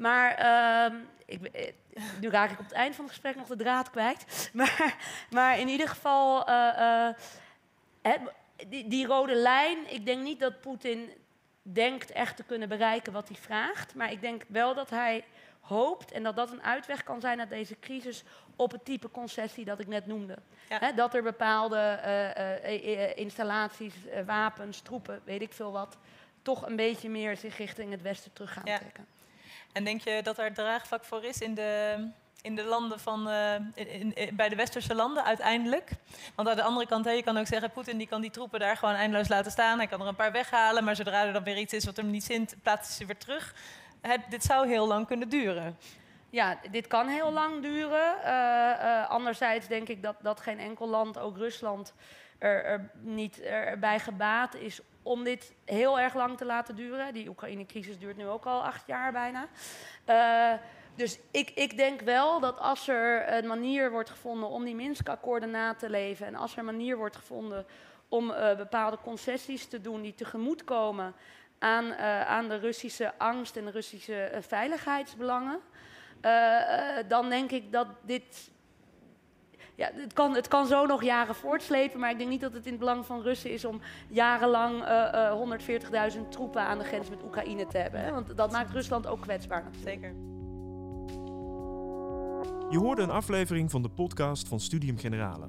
[0.00, 0.42] Maar
[0.92, 1.72] uh, ik, eh,
[2.20, 4.24] nu raak ik op het eind van het gesprek nog de draad kwijt.
[4.52, 4.96] Maar,
[5.30, 7.08] maar in ieder geval, uh,
[8.02, 8.12] uh,
[8.68, 11.10] die, die, rode lijn, ik denk niet dat Poetin
[11.62, 13.94] denkt echt te kunnen bereiken wat hij vraagt.
[13.94, 15.24] Maar ik denk wel dat hij
[15.60, 18.24] hoopt en dat dat een uitweg kan zijn uit deze crisis
[18.56, 20.38] op het type concessie dat ik net noemde.
[20.94, 22.00] dat er bepaalde
[22.64, 23.94] uh, installaties,
[24.26, 25.96] wapens, troepen, weet ik veel wat,
[26.42, 29.06] toch een beetje meer zich richting het westen terug gaan trekken.
[29.72, 31.96] En denk je dat er draagvlak voor is in de,
[32.42, 35.90] in de landen van, uh, in, bij de westerse landen uiteindelijk?
[36.34, 38.60] Want aan de andere kant, hè, je kan ook zeggen, Poetin die kan die troepen
[38.60, 39.78] daar gewoon eindeloos laten staan.
[39.78, 42.10] Hij kan er een paar weghalen, maar zodra er dan weer iets is wat hem
[42.10, 43.54] niet zint, plaatst ze weer terug.
[44.28, 45.78] Dit zou heel lang kunnen duren.
[46.30, 48.14] Ja, dit kan heel lang duren.
[48.24, 51.94] Uh, uh, anderzijds denk ik dat, dat geen enkel land, ook Rusland,
[52.38, 57.14] er, er niet erbij gebaat is om dit heel erg lang te laten duren.
[57.14, 59.48] Die Oekraïne-crisis duurt nu ook al acht jaar bijna.
[60.06, 60.60] Uh,
[60.94, 65.50] dus ik, ik, denk wel dat als er een manier wordt gevonden om die Minsk-akkoorden
[65.50, 66.26] na te leven...
[66.26, 67.66] en als er een manier wordt gevonden
[68.08, 71.14] om uh, bepaalde concessies te doen die tegemoetkomen
[71.58, 75.60] aan, uh, aan de Russische angst en de Russische veiligheidsbelangen...
[77.08, 78.50] dan denk ik dat dit
[79.80, 82.64] ja, het, kan, het kan zo nog jaren voortslepen, maar ik denk niet dat het
[82.64, 85.32] in het belang van Russen is om jarenlang uh, uh,
[86.14, 88.00] 140.000 troepen aan de grens met Oekraïne te hebben.
[88.00, 88.12] Hè?
[88.12, 89.64] Want dat maakt Rusland ook kwetsbaar.
[89.84, 90.14] Zeker.
[92.70, 95.48] Je hoorde een aflevering van de podcast van Studium Generale.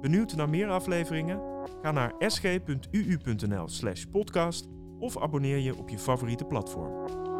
[0.00, 1.40] Benieuwd naar meer afleveringen?
[1.82, 7.31] Ga naar sg.uu.nl/podcast of abonneer je op je favoriete platform.